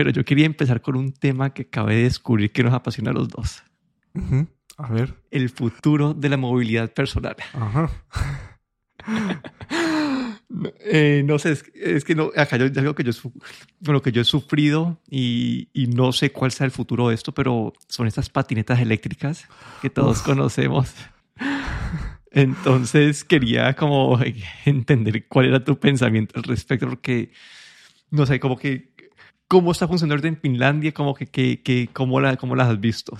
pero 0.00 0.12
yo 0.12 0.24
quería 0.24 0.46
empezar 0.46 0.80
con 0.80 0.96
un 0.96 1.12
tema 1.12 1.52
que 1.52 1.60
acabé 1.60 1.96
de 1.96 2.02
descubrir 2.04 2.52
que 2.52 2.62
nos 2.62 2.72
apasiona 2.72 3.10
a 3.10 3.12
los 3.12 3.28
dos. 3.28 3.62
A 4.78 4.90
ver. 4.90 5.14
El 5.30 5.50
futuro 5.50 6.14
de 6.14 6.30
la 6.30 6.38
movilidad 6.38 6.90
personal. 6.90 7.36
Ajá. 7.52 7.90
Eh, 10.80 11.22
no 11.24 11.38
sé, 11.38 11.56
es, 11.74 12.04
que 12.04 12.16
no, 12.16 12.32
acá 12.36 12.56
yo, 12.56 12.66
es 12.66 12.76
algo 12.76 12.94
que 12.96 13.04
yo, 13.04 13.12
con 13.22 13.94
lo 13.94 14.02
que 14.02 14.10
yo 14.10 14.20
he 14.20 14.24
sufrido 14.24 14.98
y, 15.08 15.68
y, 15.72 15.86
no 15.86 16.12
sé 16.12 16.32
cuál 16.32 16.50
sea 16.50 16.64
el 16.64 16.72
futuro 16.72 17.08
de 17.08 17.14
esto, 17.14 17.32
pero 17.32 17.72
son 17.88 18.08
estas 18.08 18.28
patinetas 18.28 18.80
eléctricas 18.80 19.46
que 19.80 19.90
todos 19.90 20.22
conocemos. 20.22 20.92
Entonces 22.32 23.22
quería 23.22 23.74
como 23.74 24.18
entender 24.64 25.28
cuál 25.28 25.46
era 25.46 25.64
tu 25.64 25.78
pensamiento 25.78 26.36
al 26.36 26.42
respecto, 26.42 26.88
porque 26.88 27.30
no 28.10 28.26
sé, 28.26 28.40
como 28.40 28.56
que 28.58 28.89
cómo 29.50 29.72
está 29.72 29.88
funcionando 29.88 30.28
en 30.28 30.36
Finlandia, 30.36 30.94
como 30.94 31.12
que, 31.12 31.26
que, 31.26 31.60
que 31.60 31.88
cómo, 31.92 32.20
la, 32.20 32.36
cómo 32.36 32.54
las 32.54 32.68
has 32.68 32.78
visto. 32.78 33.18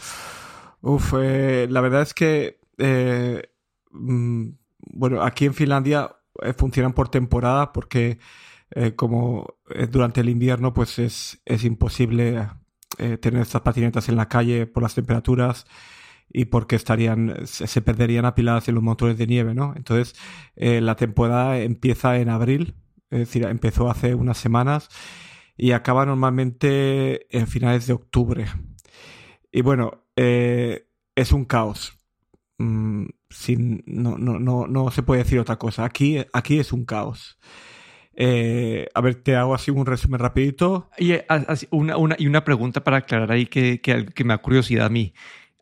Uf, 0.81 1.15
eh, 1.21 1.67
la 1.69 1.81
verdad 1.81 2.03
es 2.03 2.15
que, 2.15 2.61
eh, 2.79 3.51
mm, 3.91 4.51
bueno, 4.93 5.23
aquí 5.23 5.47
en 5.47 5.55
Finlandia 5.55 6.09
eh, 6.41 6.53
funcionan 6.53 6.93
por 6.93 7.09
temporada 7.09 7.73
porque 7.73 8.19
eh, 8.71 8.95
como 8.95 9.57
eh, 9.71 9.89
durante 9.89 10.21
el 10.21 10.29
invierno 10.29 10.73
pues 10.73 11.01
es, 11.01 11.43
es 11.45 11.65
imposible 11.65 12.49
tener 13.21 13.41
estas 13.41 13.63
patinetas 13.63 14.11
en 14.11 14.17
la 14.17 14.29
calle 14.29 14.67
por 14.67 14.83
las 14.83 14.95
temperaturas 14.95 15.65
y 16.29 16.45
porque 16.45 16.77
estarían 16.77 17.35
se, 17.45 17.81
perderían 17.81 18.27
apiladas 18.27 18.69
en 18.69 18.75
los 18.75 18.85
motores 18.85 19.17
de 19.17 19.27
nieve, 19.27 19.55
¿no? 19.55 19.73
Entonces 19.75 20.15
la 20.55 20.97
temporada 20.97 21.59
empieza 21.61 22.19
en 22.19 22.29
abril, 22.29 22.75
es 23.09 23.21
decir, 23.21 23.47
empezó 23.47 23.89
hace 23.89 24.15
unas 24.15 24.37
semanas 24.37 24.91
y 25.63 25.73
acaba 25.73 26.07
normalmente 26.07 27.27
en 27.37 27.47
finales 27.47 27.87
de 27.87 27.93
octubre. 27.93 28.47
Y 29.53 29.61
bueno, 29.61 30.05
es 30.17 31.33
un 31.33 31.45
caos. 31.45 31.99
Mm, 32.57 33.09
sin, 33.29 33.83
no, 33.87 34.17
no, 34.17 34.39
no, 34.39 34.67
no 34.67 34.91
se 34.91 35.03
puede 35.03 35.23
decir 35.23 35.39
otra 35.39 35.59
cosa. 35.59 35.85
Aquí, 35.85 36.17
aquí 36.33 36.59
es 36.59 36.73
un 36.73 36.87
caos. 36.87 37.39
Eh, 38.15 38.89
a 38.95 39.03
ver, 39.03 39.17
te 39.17 39.37
hago 39.37 39.55
así 39.55 39.71
un 39.71 39.85
resumen 39.85 40.19
rapidito. 40.19 40.89
Y 40.97 41.13
eh, 41.13 41.27
una, 41.71 41.99
una, 41.99 42.17
y 42.19 42.27
una 42.27 42.43
pregunta 42.43 42.83
para 42.83 42.97
aclarar 42.97 43.31
ahí 43.31 43.45
que, 43.45 43.83
que, 43.83 44.07
que, 44.07 44.25
me 44.25 44.33
da 44.33 44.39
curiosidad 44.39 44.87
a 44.87 44.91
mí. 44.91 45.13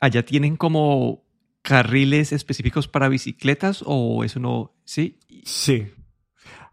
¿Allá 0.01 0.25
tienen 0.25 0.57
como 0.57 1.25
carriles 1.63 2.33
específicos 2.33 2.87
para 2.87 3.09
bicicletas 3.09 3.83
o 3.85 4.23
eso 4.23 4.39
no? 4.39 4.77
Sí. 4.85 5.19
Sí. 5.43 5.89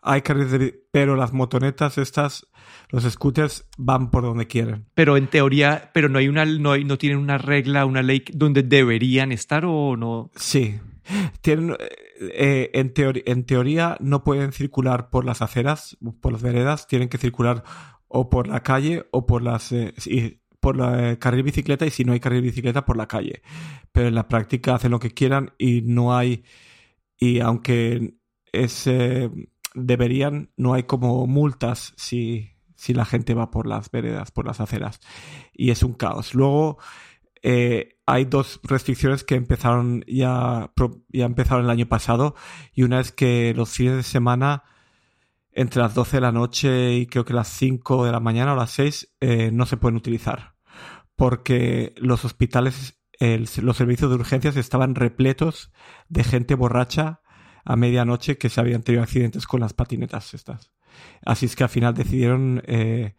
Hay 0.03 0.21
carriles 0.21 0.51
de... 0.51 0.85
Pero 0.91 1.15
las 1.15 1.33
motonetas 1.33 1.97
estas 1.97 2.47
los 2.89 3.03
scooters 3.03 3.67
van 3.77 4.11
por 4.11 4.23
donde 4.23 4.47
quieren. 4.47 4.85
Pero 4.93 5.17
en 5.17 5.27
teoría, 5.27 5.91
pero 5.93 6.09
no 6.09 6.19
hay 6.19 6.27
una, 6.27 6.45
no, 6.45 6.71
hay, 6.71 6.83
no 6.83 6.97
tienen 6.97 7.19
una 7.19 7.37
regla, 7.37 7.85
una 7.85 8.03
ley 8.03 8.23
donde 8.33 8.63
deberían 8.63 9.31
estar 9.31 9.65
o 9.65 9.95
no. 9.97 10.31
Sí. 10.35 10.79
Tienen, 11.41 11.75
eh, 12.19 12.71
en, 12.73 12.93
en 13.25 13.43
teoría 13.45 13.97
no 13.99 14.23
pueden 14.23 14.51
circular 14.51 15.09
por 15.09 15.25
las 15.25 15.41
aceras, 15.41 15.97
por 16.21 16.31
las 16.31 16.41
veredas, 16.41 16.87
tienen 16.87 17.09
que 17.09 17.17
circular 17.17 17.63
o 18.07 18.29
por 18.29 18.47
la 18.47 18.63
calle 18.63 19.05
o 19.11 19.25
por 19.25 19.41
las 19.41 19.71
eh, 19.71 19.93
por 20.59 20.77
la 20.77 21.11
eh, 21.11 21.19
carril 21.19 21.43
bicicleta 21.43 21.85
y 21.85 21.91
si 21.91 22.05
no 22.05 22.13
hay 22.13 22.19
carril 22.19 22.41
bicicleta 22.41 22.85
por 22.85 22.97
la 22.97 23.07
calle. 23.07 23.43
Pero 23.91 24.07
en 24.07 24.15
la 24.15 24.27
práctica 24.27 24.75
hacen 24.75 24.91
lo 24.91 24.99
que 24.99 25.11
quieran 25.11 25.53
y 25.59 25.81
no 25.81 26.15
hay 26.15 26.43
y 27.19 27.39
aunque 27.39 28.15
es 28.51 28.89
deberían 29.75 30.51
no 30.57 30.73
hay 30.73 30.83
como 30.83 31.27
multas 31.27 31.93
si 31.97 32.54
si 32.85 32.93
la 32.93 33.05
gente 33.05 33.33
va 33.33 33.49
por 33.49 33.65
las 33.65 33.89
veredas, 33.89 34.29
por 34.29 34.45
las 34.45 34.61
aceras. 34.61 34.99
Y 35.53 35.71
es 35.71 35.81
un 35.81 35.93
caos. 35.93 36.35
Luego 36.35 36.77
eh, 37.41 37.97
hay 38.05 38.25
dos 38.25 38.59
restricciones 38.63 39.23
que 39.23 39.33
empezaron 39.33 40.03
ya, 40.07 40.71
ya 41.09 41.25
empezaron 41.25 41.65
el 41.65 41.71
año 41.71 41.87
pasado. 41.87 42.35
Y 42.73 42.83
una 42.83 42.99
es 42.99 43.11
que 43.11 43.53
los 43.55 43.71
fines 43.71 43.95
de 43.95 44.03
semana, 44.03 44.63
entre 45.51 45.81
las 45.81 45.95
12 45.95 46.17
de 46.17 46.21
la 46.21 46.31
noche 46.31 46.93
y 46.93 47.07
creo 47.07 47.25
que 47.25 47.33
las 47.33 47.47
5 47.47 48.05
de 48.05 48.11
la 48.11 48.19
mañana 48.19 48.53
o 48.53 48.55
las 48.55 48.69
6, 48.71 49.15
eh, 49.19 49.49
no 49.51 49.65
se 49.65 49.77
pueden 49.77 49.97
utilizar. 49.97 50.53
Porque 51.15 51.95
los 51.97 52.23
hospitales, 52.23 53.01
los 53.19 53.77
servicios 53.77 54.11
de 54.11 54.15
urgencias 54.15 54.57
estaban 54.57 54.93
repletos 54.93 55.71
de 56.07 56.23
gente 56.23 56.53
borracha 56.53 57.21
a 57.63 57.75
medianoche 57.77 58.37
que 58.37 58.49
se 58.49 58.61
habían 58.61 58.83
tenido 58.83 59.01
accidentes 59.01 59.47
con 59.47 59.61
las 59.61 59.73
patinetas 59.73 60.35
estas. 60.35 60.75
Así 61.23 61.45
es 61.45 61.55
que 61.55 61.63
al 61.63 61.69
final 61.69 61.93
decidieron 61.93 62.61
eh, 62.65 63.15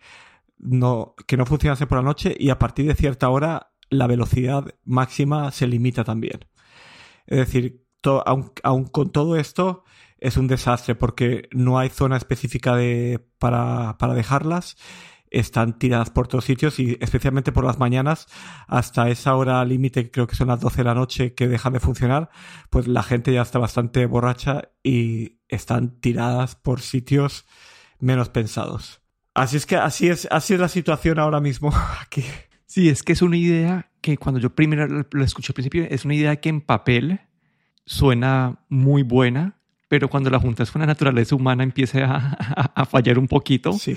no, 0.58 1.14
que 1.26 1.36
no 1.36 1.46
funcionase 1.46 1.86
por 1.86 1.98
la 1.98 2.04
noche 2.04 2.34
y 2.38 2.50
a 2.50 2.58
partir 2.58 2.86
de 2.86 2.94
cierta 2.94 3.28
hora 3.28 3.72
la 3.90 4.06
velocidad 4.06 4.64
máxima 4.84 5.50
se 5.50 5.66
limita 5.66 6.04
también. 6.04 6.46
Es 7.26 7.38
decir, 7.38 7.84
aun, 8.24 8.84
con 8.84 9.10
todo 9.10 9.36
esto 9.36 9.84
es 10.18 10.36
un 10.36 10.46
desastre 10.46 10.94
porque 10.94 11.48
no 11.52 11.78
hay 11.78 11.88
zona 11.88 12.16
específica 12.16 12.74
de, 12.76 13.24
para, 13.38 13.96
para 13.98 14.14
dejarlas 14.14 14.76
están 15.30 15.78
tiradas 15.78 16.10
por 16.10 16.28
todos 16.28 16.44
sitios 16.44 16.78
y 16.78 16.96
especialmente 17.00 17.52
por 17.52 17.64
las 17.64 17.78
mañanas 17.78 18.26
hasta 18.68 19.08
esa 19.08 19.34
hora 19.34 19.64
límite, 19.64 20.10
creo 20.10 20.26
que 20.26 20.36
son 20.36 20.48
las 20.48 20.60
12 20.60 20.78
de 20.78 20.84
la 20.84 20.94
noche 20.94 21.34
que 21.34 21.48
dejan 21.48 21.72
de 21.72 21.80
funcionar, 21.80 22.30
pues 22.70 22.86
la 22.88 23.02
gente 23.02 23.32
ya 23.32 23.42
está 23.42 23.58
bastante 23.58 24.06
borracha 24.06 24.70
y 24.82 25.40
están 25.48 26.00
tiradas 26.00 26.56
por 26.56 26.80
sitios 26.80 27.46
menos 27.98 28.28
pensados. 28.28 29.02
Así 29.34 29.56
es 29.58 29.66
que 29.66 29.76
así 29.76 30.08
es, 30.08 30.26
así 30.30 30.54
es 30.54 30.60
la 30.60 30.68
situación 30.68 31.18
ahora 31.18 31.40
mismo 31.40 31.70
aquí. 32.00 32.24
Sí, 32.66 32.88
es 32.88 33.02
que 33.02 33.12
es 33.12 33.22
una 33.22 33.36
idea 33.36 33.90
que 34.00 34.16
cuando 34.16 34.40
yo 34.40 34.54
primero 34.54 35.06
lo 35.10 35.24
escuché 35.24 35.50
al 35.50 35.54
principio, 35.54 35.86
es 35.88 36.04
una 36.04 36.14
idea 36.14 36.36
que 36.36 36.48
en 36.48 36.60
papel 36.60 37.20
suena 37.84 38.64
muy 38.68 39.02
buena, 39.02 39.55
pero 39.88 40.08
cuando 40.08 40.30
la 40.30 40.40
juntas 40.40 40.70
con 40.70 40.80
la 40.80 40.86
naturaleza 40.86 41.34
humana 41.34 41.62
empieza 41.62 42.36
a, 42.74 42.84
fallar 42.86 43.18
un 43.18 43.28
poquito. 43.28 43.72
Sí. 43.72 43.96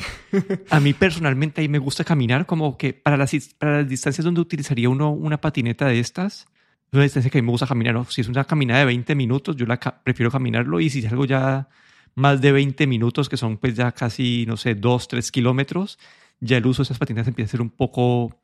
a 0.70 0.80
mí 0.80 0.94
personalmente 0.94 1.62
ahí 1.62 1.70
me 1.70 1.80
gusta 1.80 2.04
caminar 2.04 2.46
como 2.46 2.78
que 2.78 2.94
para 2.94 3.18
las, 3.18 3.34
para 3.58 3.78
las 3.80 3.90
distancias 3.90 4.24
donde 4.24 4.42
utilizaría 4.42 4.90
uno 4.90 5.12
una 5.12 5.42
patineta 5.42 5.88
de 5.88 6.00
estas, 6.00 6.48
una 6.92 7.04
distancia 7.04 7.32
que 7.32 7.40
a 7.40 7.42
mí 7.42 7.46
me 7.46 7.52
gusta 7.52 7.68
caminar, 7.68 8.04
si 8.10 8.22
es 8.22 8.28
una 8.28 8.44
caminada 8.46 8.82
de 8.82 8.86
20 8.86 9.16
minutos, 9.16 9.56
yo 9.56 9.66
la 9.66 9.80
prefiero 9.80 10.32
caminarlo 10.32 10.80
y 10.80 10.90
si 10.90 11.00
es 11.00 11.12
algo 11.12 11.26
ya 11.26 11.70
más 12.16 12.42
de 12.42 12.52
20 12.52 12.86
minutos, 12.88 13.30
que 13.30 13.38
son 13.38 13.58
pues 13.58 13.76
ya 13.76 13.92
casi, 13.92 14.46
no 14.48 14.58
sé, 14.58 14.76
2, 14.76 15.08
3 15.08 15.32
kilómetros, 15.32 15.98
ya 16.40 16.58
el 16.58 16.66
uso 16.68 16.84
de 16.84 16.86
esas 16.86 17.00
patinetas 17.00 17.28
empieza 17.28 17.50
a 17.50 17.52
ser 17.52 17.62
un 17.62 17.70
poco, 17.70 18.40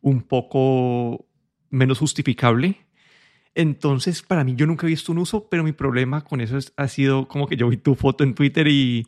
un 0.00 0.22
poco 0.22 1.26
menos 1.70 1.98
justificable 1.98 2.83
entonces, 3.54 4.22
para 4.22 4.44
mí, 4.44 4.54
yo 4.56 4.66
nunca 4.66 4.86
he 4.86 4.90
visto 4.90 5.12
un 5.12 5.18
uso, 5.18 5.48
pero 5.48 5.62
mi 5.62 5.72
problema 5.72 6.22
con 6.24 6.40
eso 6.40 6.58
ha 6.76 6.88
sido 6.88 7.28
como 7.28 7.46
que 7.46 7.56
yo 7.56 7.68
vi 7.68 7.76
tu 7.76 7.94
foto 7.94 8.24
en 8.24 8.34
Twitter 8.34 8.66
y, 8.66 9.06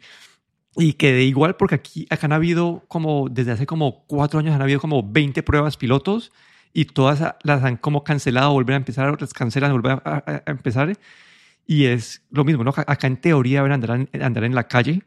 y 0.77 0.93
quedé 0.95 1.25
igual, 1.25 1.57
porque 1.57 1.75
aquí 1.75 2.07
acá 2.11 2.27
han 2.27 2.33
habido 2.33 2.85
como, 2.89 3.29
desde 3.29 3.53
hace 3.53 3.67
como 3.67 4.05
cuatro 4.07 4.39
años 4.39 4.55
han 4.55 4.63
habido 4.63 4.81
como 4.81 5.03
20 5.03 5.43
pruebas 5.43 5.77
pilotos 5.77 6.33
y 6.73 6.85
todas 6.85 7.35
las 7.43 7.65
han 7.65 7.77
como 7.77 8.05
cancelado, 8.05 8.53
vuelven 8.53 8.75
a 8.75 8.77
empezar, 8.77 9.09
otras 9.09 9.33
cancelan, 9.33 9.73
vuelven 9.73 10.01
a, 10.05 10.43
empezar. 10.47 10.97
Y 11.67 11.87
es 11.87 12.23
lo 12.31 12.45
mismo, 12.45 12.63
¿no? 12.63 12.71
Acá 12.77 13.07
en 13.07 13.17
teoría 13.17 13.63
deben 13.63 13.73
andar, 13.73 14.09
andar 14.23 14.45
en 14.45 14.55
la 14.55 14.69
calle, 14.69 15.03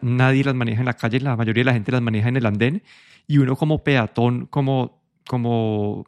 nadie 0.00 0.44
las 0.44 0.54
maneja 0.54 0.80
en 0.80 0.86
la 0.86 0.94
calle, 0.94 1.20
la 1.20 1.36
mayoría 1.36 1.62
de 1.62 1.66
la 1.66 1.72
gente 1.74 1.92
las 1.92 2.00
maneja 2.00 2.28
en 2.28 2.36
el 2.36 2.46
andén 2.46 2.82
y 3.26 3.38
uno 3.38 3.56
como 3.56 3.82
peatón, 3.84 4.46
como, 4.46 5.02
como 5.26 6.06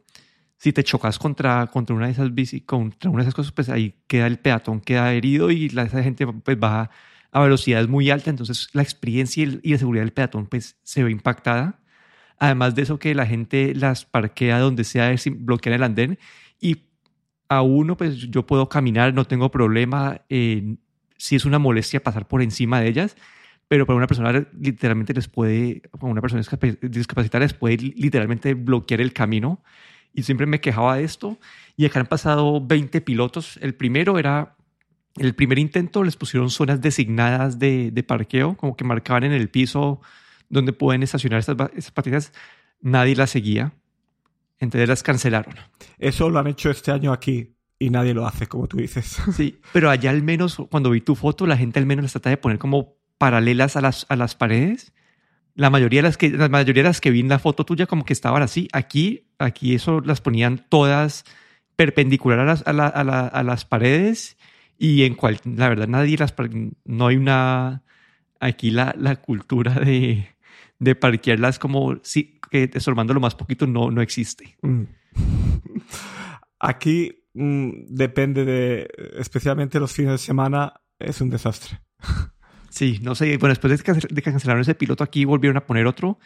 si 0.63 0.71
te 0.71 0.81
chocas 0.85 1.19
contra, 1.19 1.67
contra 1.67 1.93
una 1.93 2.05
de 2.05 2.13
esas 2.13 2.33
bici, 2.33 2.61
contra 2.61 3.09
una 3.09 3.21
de 3.21 3.23
esas 3.23 3.35
cosas, 3.35 3.51
pues 3.51 3.67
ahí 3.67 3.95
queda 4.07 4.27
el 4.27 4.39
peatón, 4.39 4.79
queda 4.79 5.11
herido 5.11 5.51
y 5.51 5.67
la, 5.67 5.83
esa 5.83 6.01
gente 6.01 6.25
pues 6.25 6.57
va 6.57 6.89
a 7.33 7.41
velocidades 7.41 7.89
muy 7.89 8.09
altas, 8.09 8.29
entonces 8.29 8.69
la 8.71 8.81
experiencia 8.81 9.43
y, 9.43 9.71
la 9.71 9.77
seguridad 9.77 10.03
del 10.03 10.13
peatón 10.13 10.45
pues 10.45 10.77
se 10.81 11.03
ve 11.03 11.11
impactada. 11.11 11.81
Además 12.39 12.75
de 12.75 12.83
eso 12.83 12.97
que 12.97 13.13
la 13.13 13.25
gente 13.25 13.75
las 13.75 14.05
parquea 14.05 14.57
donde 14.59 14.85
sea 14.85 15.17
sin 15.17 15.45
bloquear 15.45 15.75
el 15.75 15.83
andén 15.83 16.17
y 16.61 16.83
a 17.49 17.61
uno 17.61 17.97
pues 17.97 18.15
yo 18.29 18.45
puedo 18.45 18.69
caminar, 18.69 19.13
no 19.13 19.25
tengo 19.25 19.51
problema, 19.51 20.21
eh, 20.29 20.77
si 21.17 21.35
es 21.35 21.43
una 21.43 21.59
molestia 21.59 22.01
pasar 22.01 22.25
por 22.25 22.41
encima 22.41 22.79
de 22.79 22.87
ellas, 22.87 23.17
pero 23.67 23.85
para 23.85 23.97
una 23.97 24.07
persona 24.07 24.47
literalmente 24.57 25.13
les 25.13 25.27
puede, 25.27 25.81
para 25.91 26.09
una 26.09 26.21
persona 26.21 26.41
discapacitada 26.81 27.43
les 27.43 27.53
puede 27.53 27.75
literalmente 27.75 28.53
bloquear 28.53 29.01
el 29.01 29.11
camino 29.11 29.61
y 30.13 30.23
siempre 30.23 30.45
me 30.45 30.61
quejaba 30.61 30.97
de 30.97 31.03
esto. 31.03 31.37
Y 31.75 31.85
acá 31.85 31.99
han 31.99 32.05
pasado 32.05 32.65
20 32.65 33.01
pilotos. 33.01 33.57
El 33.61 33.73
primero 33.73 34.19
era, 34.19 34.55
el 35.17 35.33
primer 35.35 35.59
intento 35.59 36.03
les 36.03 36.15
pusieron 36.15 36.49
zonas 36.49 36.81
designadas 36.81 37.59
de, 37.59 37.91
de 37.91 38.03
parqueo, 38.03 38.55
como 38.55 38.75
que 38.75 38.83
marcaban 38.83 39.23
en 39.23 39.31
el 39.31 39.49
piso 39.49 40.01
donde 40.49 40.73
pueden 40.73 41.03
estacionar 41.03 41.39
estas, 41.39 41.57
estas 41.75 41.91
patinas. 41.91 42.33
Nadie 42.81 43.15
las 43.15 43.31
seguía. 43.31 43.73
Entonces 44.59 44.87
las 44.87 45.03
cancelaron. 45.03 45.55
Eso 45.97 46.29
lo 46.29 46.39
han 46.39 46.47
hecho 46.47 46.69
este 46.69 46.91
año 46.91 47.11
aquí 47.11 47.55
y 47.79 47.89
nadie 47.89 48.13
lo 48.13 48.25
hace, 48.25 48.47
como 48.47 48.67
tú 48.67 48.77
dices. 48.77 49.17
Sí, 49.33 49.59
pero 49.73 49.89
allá 49.89 50.11
al 50.11 50.21
menos, 50.21 50.57
cuando 50.69 50.91
vi 50.91 51.01
tu 51.01 51.15
foto, 51.15 51.47
la 51.47 51.57
gente 51.57 51.79
al 51.79 51.85
menos 51.85 52.03
las 52.03 52.11
trata 52.13 52.29
de 52.29 52.37
poner 52.37 52.59
como 52.59 52.95
paralelas 53.17 53.75
a 53.75 53.81
las, 53.81 54.05
a 54.09 54.15
las 54.15 54.35
paredes 54.35 54.93
la 55.55 55.69
mayoría 55.69 55.99
de 55.99 56.07
las 56.07 56.17
que, 56.17 56.29
la 56.29 56.49
mayoría 56.49 56.83
de 56.83 56.89
las 56.89 57.01
que 57.01 57.11
vi 57.11 57.19
en 57.19 57.29
la 57.29 57.39
foto 57.39 57.65
tuya 57.65 57.85
como 57.85 58.05
que 58.05 58.13
estaban 58.13 58.41
así. 58.41 58.67
Aquí, 58.73 59.27
aquí 59.39 59.75
eso 59.75 60.01
las 60.01 60.21
ponían 60.21 60.65
todas 60.69 61.25
perpendicular 61.75 62.39
a 62.39 62.45
las, 62.45 62.67
a, 62.67 62.73
la, 62.73 62.87
a, 62.87 63.43
las 63.43 63.65
paredes 63.65 64.37
y 64.77 65.03
en 65.03 65.15
cual, 65.15 65.39
la 65.43 65.69
verdad, 65.69 65.87
nadie 65.87 66.17
las, 66.17 66.33
no 66.85 67.07
hay 67.07 67.17
una, 67.17 67.83
aquí 68.39 68.71
la, 68.71 68.95
la 68.97 69.15
cultura 69.17 69.73
de, 69.73 70.27
de 70.79 70.95
parquearlas 70.95 71.59
como, 71.59 71.97
sí, 72.03 72.39
que 72.51 72.69
lo 72.85 73.19
más 73.19 73.35
poquito 73.35 73.65
no, 73.65 73.89
no 73.89 74.01
existe. 74.01 74.57
Mm. 74.61 74.83
Aquí 76.59 77.25
mm, 77.33 77.69
depende 77.87 78.45
de, 78.45 78.89
especialmente 79.17 79.79
los 79.79 79.91
fines 79.91 80.11
de 80.13 80.17
semana, 80.19 80.73
es 80.99 81.19
un 81.21 81.29
desastre. 81.29 81.79
Sí, 82.73 82.99
no 83.03 83.13
sé. 83.13 83.37
Bueno, 83.37 83.51
después 83.53 83.77
de 83.77 83.93
que, 84.15 84.21
cancelaron 84.23 84.61
ese 84.61 84.73
piloto 84.73 85.03
aquí, 85.03 85.25
volvieron 85.25 85.57
a 85.57 85.65
poner 85.67 85.85
otro 85.85 86.17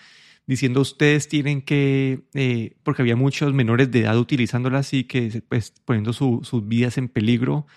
diciendo 0.46 0.80
ustedes 0.80 1.28
tienen 1.28 1.62
que, 1.62 2.22
eh, 2.34 2.78
porque 2.84 3.02
había 3.02 3.18
muchos 3.18 3.54
menores 3.54 3.92
de 3.92 4.02
edad 4.02 4.18
utilizándolas 4.18 4.94
y 4.94 5.04
que 5.04 5.44
pues 5.50 5.74
poniendo 5.84 6.14
sus 6.14 6.68
vidas 6.70 6.98
en 6.98 7.10
peligro, 7.10 7.68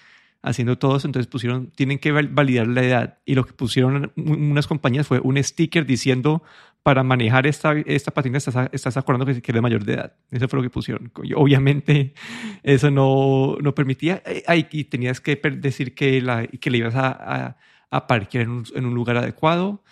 haciendo 0.41 0.79
todo 0.79 0.97
eso, 0.97 1.09
entonces 1.09 1.27
pusieron, 1.27 1.73
tienen 1.73 1.99
que 1.99 2.13
validar 2.13 2.69
la 2.69 2.85
edad 2.85 3.19
y 3.27 3.35
lo 3.35 3.45
que 3.45 3.55
pusieron 3.55 4.13
unas 4.17 4.69
compañías 4.69 5.09
fue 5.09 5.19
un 5.19 5.43
sticker 5.43 5.85
diciendo 5.85 6.45
para 6.85 7.03
manejar 7.03 7.49
esta, 7.49 7.73
esta 7.73 8.13
patina 8.13 8.39
estás, 8.39 8.69
estás 8.71 8.97
acordando 8.97 9.27
que, 9.27 9.43
que 9.43 9.51
eres 9.51 9.63
mayor 9.63 9.85
de 9.85 9.95
edad. 9.95 10.15
Eso 10.31 10.49
fue 10.49 10.59
lo 10.59 10.63
que 10.63 10.71
pusieron. 10.71 11.11
Obviamente 11.35 12.15
eso 12.63 12.91
no, 12.93 13.57
no 13.61 13.75
permitía, 13.75 14.23
eh, 14.25 14.69
y 14.71 14.85
tenías 14.85 15.21
que 15.21 15.35
decir 15.35 15.93
que, 15.97 16.23
la, 16.23 16.47
que 16.47 16.71
le 16.71 16.79
ibas 16.79 16.95
a, 16.95 17.09
a, 17.09 17.57
a 17.91 18.07
parquear 18.07 18.45
en 18.45 18.51
un, 18.51 18.65
en 18.75 18.87
un 18.87 18.95
lugar 18.95 19.17
adecuado 19.17 19.83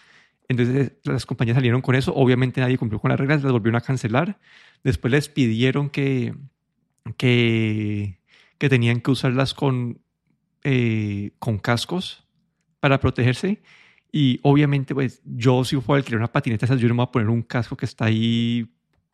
entonces 0.49 0.93
las 1.05 1.27
compañías 1.27 1.57
salieron 1.57 1.83
con 1.83 1.95
eso. 1.95 2.13
Obviamente 2.15 2.61
nadie 2.61 2.79
cumplió 2.79 2.99
con 2.99 3.11
las 3.11 3.21
reglas, 3.21 3.43
las 3.43 3.53
volvieron 3.53 3.77
a 3.77 3.83
cancelar. 3.83 4.39
Después 4.83 5.13
les 5.13 5.29
pidieron 5.29 5.91
que, 5.91 6.35
que, 7.19 8.19
que 8.57 8.69
tenían 8.69 9.01
que 9.01 9.11
usarlas 9.11 9.53
con, 9.53 10.01
eh, 10.65 11.33
con 11.39 11.59
cascos 11.59 12.25
para 12.81 12.99
protegerse. 12.99 13.63
Y 14.11 14.41
obviamente, 14.43 14.95
pues 14.95 15.21
yo 15.25 15.65
si 15.65 15.79
fue 15.81 15.97
a 15.97 15.99
alquilar 15.99 16.21
una 16.21 16.33
patineta, 16.33 16.67
yo 16.67 16.89
no 16.89 16.95
me 16.95 16.99
voy 16.99 17.09
a 17.09 17.13
poner 17.13 17.29
un 17.29 17.43
casco 17.43 17.77
que 17.77 17.85
está 17.85 18.07
ahí 18.07 18.67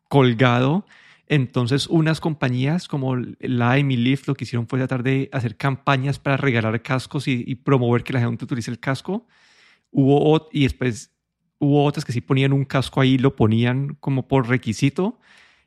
colgado. 0.07 0.85
Entonces, 1.27 1.87
unas 1.87 2.19
compañías 2.19 2.87
como 2.87 3.15
la 3.15 3.79
y 3.79 3.83
Lift 3.83 4.27
lo 4.27 4.35
que 4.35 4.43
hicieron 4.43 4.67
fue 4.67 4.79
tratar 4.79 5.03
de 5.03 5.29
hacer 5.31 5.57
campañas 5.57 6.19
para 6.19 6.37
regalar 6.37 6.81
cascos 6.81 7.27
y, 7.27 7.43
y 7.47 7.55
promover 7.55 8.03
que 8.03 8.13
la 8.13 8.19
gente 8.21 8.45
utilice 8.45 8.69
el 8.69 8.79
casco. 8.79 9.27
Hubo, 9.91 10.49
y 10.51 10.63
después 10.63 11.11
hubo 11.59 11.83
otras 11.85 12.05
que 12.05 12.11
sí 12.11 12.21
ponían 12.21 12.53
un 12.53 12.65
casco 12.65 13.01
ahí, 13.01 13.17
lo 13.17 13.35
ponían 13.35 13.95
como 13.99 14.27
por 14.27 14.47
requisito. 14.47 15.19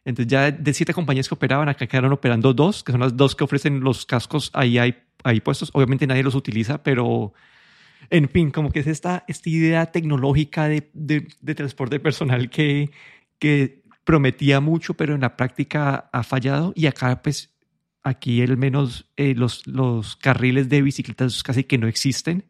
Entonces 0.05 0.31
ya 0.31 0.50
de 0.50 0.75
siete 0.75 0.94
compañías 0.94 1.28
que 1.28 1.34
operaban, 1.34 1.69
acá 1.69 1.87
quedaron 1.87 2.12
operando 2.12 2.54
dos, 2.54 2.82
que 2.82 2.93
son 2.93 3.00
las 3.00 3.16
dos 3.16 3.34
que 3.34 3.44
ofrecen 3.44 3.81
los 3.81 4.06
cascos 4.06 4.50
ahí, 4.54 4.78
hay, 4.78 4.96
ahí 5.25 5.40
puestos. 5.40 5.70
Obviamente 5.75 6.06
nadie 6.06 6.22
los 6.22 6.34
utiliza, 6.34 6.82
pero 6.82 7.34
en 8.11 8.28
fin, 8.28 8.50
como 8.50 8.70
que 8.70 8.81
es 8.81 8.87
esta, 8.87 9.25
esta 9.28 9.50
idea 9.50 9.87
tecnológica 9.87 10.69
de, 10.69 10.90
de, 10.94 11.54
transporte 11.54 12.00
personal 12.00 12.49
que, 12.49 12.90
que 13.38 13.82
prometía 14.08 14.60
mucho, 14.60 14.94
pero 14.94 15.14
en 15.14 15.20
la 15.20 15.37
práctica 15.37 16.08
ha 16.14 16.22
fallado. 16.22 16.72
Y 16.75 16.87
acá, 16.87 17.20
pues, 17.22 17.55
aquí 18.02 18.40
al 18.40 18.56
menos 18.56 19.05
eh, 19.19 19.34
los, 19.34 19.66
los 19.66 20.16
carriles 20.16 20.70
de 20.70 20.81
bicicletas 20.81 21.43
casi 21.43 21.64
que 21.64 21.76
no 21.76 21.87
existen. 21.88 22.46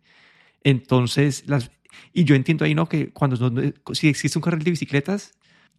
Entonces, 0.63 1.43
las, 1.49 1.73
y 2.13 2.23
yo 2.23 2.37
entiendo 2.37 2.65
ahí, 2.65 2.77
¿no? 2.77 2.89
Que 2.89 3.13
cuando 3.13 3.51
si 3.93 4.07
existe 4.07 4.39
un 4.39 4.43
carril 4.43 4.63
de 4.63 4.71
bicicletas 4.71 5.33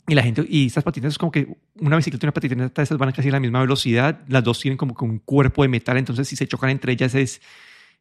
y 0.05 0.15
la 0.15 0.21
gente, 0.21 0.45
y 0.49 0.65
estas 0.65 0.83
patinetas 0.83 1.17
como 1.17 1.31
que 1.31 1.55
una 1.75 1.95
bicicleta 1.95 2.25
y 2.25 2.27
una 2.27 2.33
patineta 2.33 2.81
esas 2.81 2.97
van 2.97 3.13
casi 3.13 3.29
a 3.29 3.31
la 3.31 3.39
misma 3.39 3.61
velocidad, 3.61 4.19
las 4.27 4.43
dos 4.43 4.59
tienen 4.59 4.77
como 4.77 4.93
que 4.93 5.05
un 5.05 5.19
cuerpo 5.19 5.61
de 5.61 5.69
metal, 5.69 5.97
entonces 5.97 6.27
si 6.27 6.35
se 6.35 6.45
chocan 6.45 6.71
entre 6.71 6.91
ellas 6.91 7.15
es 7.15 7.41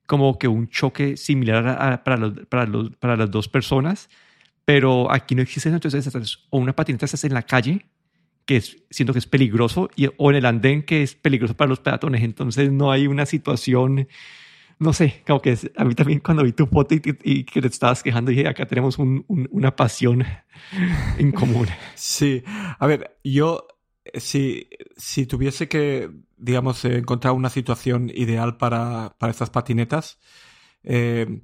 como 0.04 0.36
que 0.36 0.48
un 0.48 0.68
choque 0.68 1.16
similar 1.16 2.02
para, 2.02 2.16
los, 2.16 2.32
para, 2.46 2.66
los, 2.66 2.96
para 2.96 3.16
las 3.16 3.30
dos 3.30 3.46
personas, 3.46 4.08
pero 4.68 5.10
aquí 5.10 5.34
no 5.34 5.40
existe 5.40 5.70
eso, 5.70 5.76
entonces 5.76 6.40
o 6.50 6.58
una 6.58 6.76
patineta 6.76 7.06
estás 7.06 7.24
en 7.24 7.32
la 7.32 7.44
calle, 7.44 7.86
que 8.44 8.58
es, 8.58 8.76
siento 8.90 9.14
que 9.14 9.18
es 9.18 9.26
peligroso, 9.26 9.88
y, 9.96 10.10
o 10.18 10.28
en 10.28 10.36
el 10.36 10.44
andén, 10.44 10.82
que 10.82 11.02
es 11.02 11.14
peligroso 11.14 11.56
para 11.56 11.70
los 11.70 11.80
peatones, 11.80 12.22
entonces 12.22 12.70
no 12.70 12.92
hay 12.92 13.06
una 13.06 13.24
situación 13.24 14.08
no 14.78 14.92
sé, 14.92 15.22
como 15.26 15.40
que 15.40 15.56
a 15.74 15.84
mí 15.84 15.94
también 15.94 16.20
cuando 16.20 16.44
vi 16.44 16.52
tu 16.52 16.66
foto 16.66 16.94
y, 16.94 17.44
que 17.44 17.62
te 17.62 17.66
estabas 17.66 18.02
quejando, 18.02 18.30
dije, 18.30 18.46
acá 18.46 18.66
tenemos 18.66 18.98
una 18.98 19.74
pasión 19.74 20.22
en 21.18 21.32
común. 21.32 21.66
Sí, 21.94 22.44
a 22.46 22.86
ver, 22.86 23.18
yo 23.24 23.66
si, 24.12 24.68
si 24.98 25.24
tuviese 25.24 25.66
que, 25.66 26.10
digamos, 26.36 26.84
encontrar 26.84 27.32
una 27.32 27.48
situación 27.48 28.10
ideal 28.14 28.58
para, 28.58 29.16
para 29.18 29.30
estas 29.30 29.48
patinetas, 29.48 30.20
eh, 30.84 31.40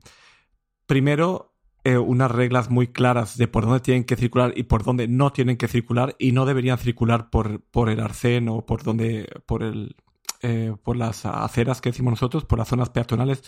primero, 0.85 1.54
eh, 1.85 1.99
unas 1.99 2.31
reglas 2.31 2.71
muy 2.71 2.89
claras 2.89 3.37
de 3.37 3.47
por 3.47 3.65
dónde 3.65 3.81
tienen 3.81 4.05
que 4.05 4.17
circular 4.17 4.55
y 4.57 4.65
por 4.65 4.85
dónde 4.85 5.07
no 5.07 5.33
tienen 5.33 5.59
que 5.59 5.69
circular 5.69 6.17
y 6.19 6.33
no 6.33 6.47
deberían 6.47 6.79
circular 6.79 7.29
por, 7.31 7.61
por 7.61 7.91
el 7.91 8.01
arcén 8.01 8.49
o 8.49 8.65
por 8.65 8.83
donde, 8.83 9.29
por 9.47 9.63
el, 9.63 9.95
eh, 10.43 10.75
por 10.83 10.97
las 10.97 11.27
aceras 11.27 11.81
que 11.81 11.91
decimos 11.91 12.13
nosotros, 12.13 12.45
por 12.45 12.59
las 12.59 12.69
zonas 12.69 12.91
peatonales, 12.91 13.43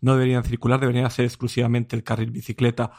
no 0.00 0.14
deberían 0.14 0.44
circular, 0.44 0.80
deberían 0.80 1.10
ser 1.10 1.26
exclusivamente 1.26 1.94
el 1.94 2.02
carril 2.02 2.30
bicicleta 2.30 2.92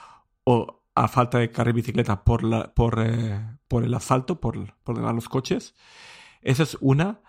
o 0.44 0.84
a 0.96 1.08
falta 1.08 1.40
de 1.40 1.52
carril 1.52 1.74
bicicleta 1.74 2.24
por, 2.24 2.44
la, 2.44 2.74
por, 2.74 3.04
eh, 3.04 3.58
por 3.68 3.84
el 3.84 3.94
asfalto, 3.94 4.40
por, 4.40 4.76
por 4.84 4.98
los 4.98 5.28
coches. 5.28 5.76
Esa 6.44 6.64
es 6.64 6.78
una. 6.82 7.22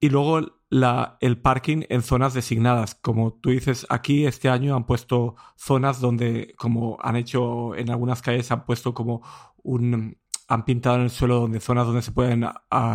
Y 0.00 0.08
luego 0.08 0.40
la, 0.70 1.18
el 1.20 1.38
parking 1.38 1.82
en 1.88 2.02
zonas 2.02 2.32
designadas. 2.32 2.94
Como 2.94 3.34
tú 3.34 3.50
dices, 3.50 3.86
aquí 3.90 4.26
este 4.26 4.48
año 4.48 4.74
han 4.76 4.86
puesto 4.86 5.36
zonas 5.56 6.00
donde, 6.00 6.54
como 6.56 6.98
han 7.02 7.16
hecho 7.16 7.74
en 7.74 7.90
algunas 7.90 8.22
calles, 8.22 8.50
han 8.50 8.64
puesto 8.64 8.94
como 8.94 9.22
un, 9.62 10.16
han 10.48 10.64
pintado 10.64 10.96
en 10.96 11.02
el 11.02 11.10
suelo 11.10 11.40
donde 11.40 11.60
zonas 11.60 11.86
donde 11.86 12.02
se 12.02 12.12
pueden 12.12 12.46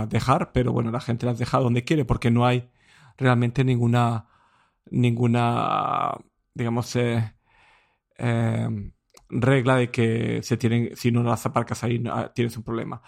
dejar, 0.10 0.52
pero 0.52 0.74
bueno, 0.74 0.92
la 0.92 1.02
gente 1.02 1.26
las 1.26 1.40
deja 1.40 1.60
donde 1.60 1.84
quiere 1.84 2.06
porque 2.06 2.32
no 2.32 2.46
hay 2.46 2.70
realmente 3.18 3.64
ninguna, 3.64 4.28
ninguna, 4.92 6.18
digamos, 6.54 6.96
eh, 6.96 7.34
em, 8.18 8.92
regla 9.30 9.78
de 9.78 9.92
que 9.92 10.42
se 10.44 10.58
tienen, 10.58 10.96
si 10.96 11.12
no 11.12 11.24
las 11.24 11.46
aparcas 11.46 11.84
ahí, 11.84 12.04
tienes 12.34 12.58
un 12.58 12.64
problema. 12.64 13.02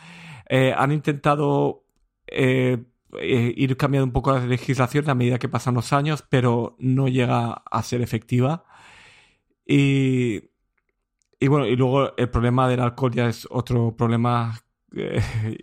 Eh, 0.49 0.73
han 0.75 0.91
intentado 0.91 1.85
eh, 2.27 2.85
ir 3.21 3.77
cambiando 3.77 4.05
un 4.05 4.11
poco 4.11 4.33
la 4.33 4.45
legislación 4.45 5.09
a 5.09 5.15
medida 5.15 5.39
que 5.39 5.49
pasan 5.49 5.75
los 5.75 5.93
años, 5.93 6.23
pero 6.29 6.75
no 6.79 7.07
llega 7.07 7.51
a 7.51 7.83
ser 7.83 8.01
efectiva. 8.01 8.65
Y 9.65 10.49
bueno, 11.47 11.67
y 11.67 11.75
luego 11.75 12.15
el 12.17 12.29
problema 12.29 12.67
del 12.67 12.79
alcohol 12.79 13.13
ya 13.13 13.29
es 13.29 13.47
otro 13.49 13.95
problema 13.95 14.59
eh, 14.95 15.21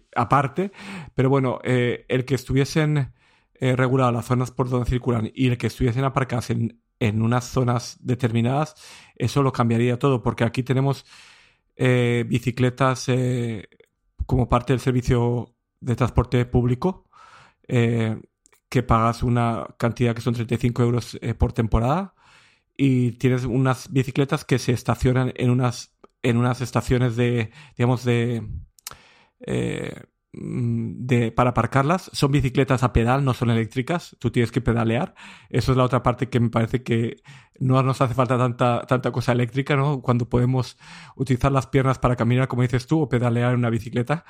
aparte, 0.17 0.73
pero 1.15 1.29
bueno, 1.31 1.61
eh, 1.65 2.05
el 2.09 2.25
que 2.25 2.35
estuviesen 2.35 3.13
eh, 3.55 3.77
reguladas 3.77 4.15
las 4.15 4.27
zonas 4.27 4.51
por 4.51 4.69
donde 4.69 4.89
circulan 4.89 5.31
y 5.35 5.49
el 5.49 5.59
que 5.59 5.69
estuviesen 5.69 6.05
aparcadas 6.05 6.51
en, 6.51 6.81
en 7.01 7.23
unas 7.23 7.45
zonas 7.45 7.99
determinadas, 8.01 8.75
eso 9.17 9.43
lo 9.43 9.53
cambiaría 9.53 9.99
todo, 9.99 10.23
porque 10.23 10.45
aquí 10.45 10.63
tenemos 10.63 11.05
bicicletas 11.77 13.09
como 14.27 14.49
parte 14.49 14.73
del 14.73 14.79
servicio 14.79 15.57
de 15.81 15.97
transporte 15.97 16.45
público, 16.45 17.04
que 17.67 18.83
pagas 18.83 19.23
una 19.23 19.67
cantidad 19.79 20.15
que 20.15 20.21
son 20.21 20.35
35 20.35 20.83
euros 20.83 21.19
por 21.39 21.53
temporada 21.53 22.15
y 22.77 23.13
tienes 23.13 23.45
unas 23.45 23.93
bicicletas 23.93 24.45
que 24.45 24.59
se 24.59 24.73
estacionan 24.73 25.33
en 25.37 25.51
unas, 25.51 25.95
en 26.23 26.37
unas 26.37 26.61
estaciones 26.61 27.17
de, 27.17 27.51
digamos, 27.77 28.05
de, 28.05 28.47
eh, 29.47 30.03
de, 30.33 31.33
para 31.33 31.51
aparcarlas. 31.51 32.11
Son 32.13 32.33
bicicletas 32.33 32.83
a 32.83 32.93
pedal, 32.93 33.25
no 33.25 33.35
son 33.35 33.51
eléctricas. 33.51 34.17
Tú 34.19 34.31
tienes 34.31 34.51
que 34.51 34.61
pedalear. 34.61 35.15
Eso 35.51 35.73
es 35.73 35.79
la 35.79 35.85
otra 35.85 36.03
parte 36.03 36.29
que 36.29 36.41
me 36.41 36.51
parece 36.51 36.83
que 36.83 37.23
no 37.61 37.81
nos 37.83 38.01
hace 38.01 38.15
falta 38.15 38.37
tanta, 38.37 38.85
tanta 38.87 39.13
cosa 39.13 39.33
eléctrica, 39.33 39.77
¿no? 39.77 40.03
Cuando 40.03 40.29
podemos 40.29 40.77
utilizar 41.17 41.53
las 41.53 41.69
piernas 41.69 41.99
para 41.99 42.17
caminar, 42.17 42.49
como 42.49 42.63
dices 42.63 42.87
tú, 42.87 43.03
o 43.03 43.09
pedalear 43.09 43.53
en 43.53 43.61
una 43.61 43.71
bicicleta. 43.71 44.25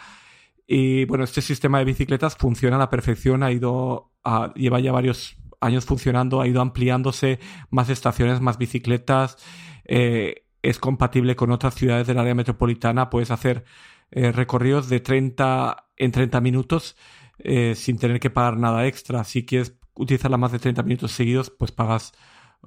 Y 0.66 1.04
bueno, 1.04 1.24
este 1.24 1.42
sistema 1.42 1.78
de 1.78 1.84
bicicletas 1.84 2.36
funciona 2.36 2.76
a 2.76 2.78
la 2.78 2.90
perfección, 2.90 3.42
ha 3.42 3.52
ido 3.52 4.12
a, 4.24 4.52
lleva 4.54 4.80
ya 4.80 4.92
varios 4.92 5.36
años 5.60 5.84
funcionando, 5.84 6.40
ha 6.40 6.46
ido 6.46 6.60
ampliándose, 6.60 7.38
más 7.70 7.90
estaciones, 7.90 8.40
más 8.40 8.58
bicicletas, 8.58 9.38
eh, 9.84 10.46
es 10.62 10.78
compatible 10.78 11.36
con 11.36 11.50
otras 11.50 11.74
ciudades 11.74 12.06
del 12.06 12.18
área 12.18 12.34
metropolitana, 12.34 13.10
puedes 13.10 13.30
hacer 13.30 13.64
eh, 14.10 14.32
recorridos 14.32 14.88
de 14.88 15.00
30 15.00 15.88
en 15.96 16.12
30 16.12 16.40
minutos 16.40 16.96
eh, 17.38 17.74
sin 17.74 17.98
tener 17.98 18.20
que 18.20 18.30
pagar 18.30 18.56
nada 18.56 18.86
extra. 18.86 19.24
Si 19.24 19.44
quieres 19.44 19.76
utilizarla 19.94 20.38
más 20.38 20.52
de 20.52 20.58
30 20.58 20.82
minutos 20.82 21.12
seguidos, 21.12 21.50
pues 21.50 21.72
pagas 21.72 22.12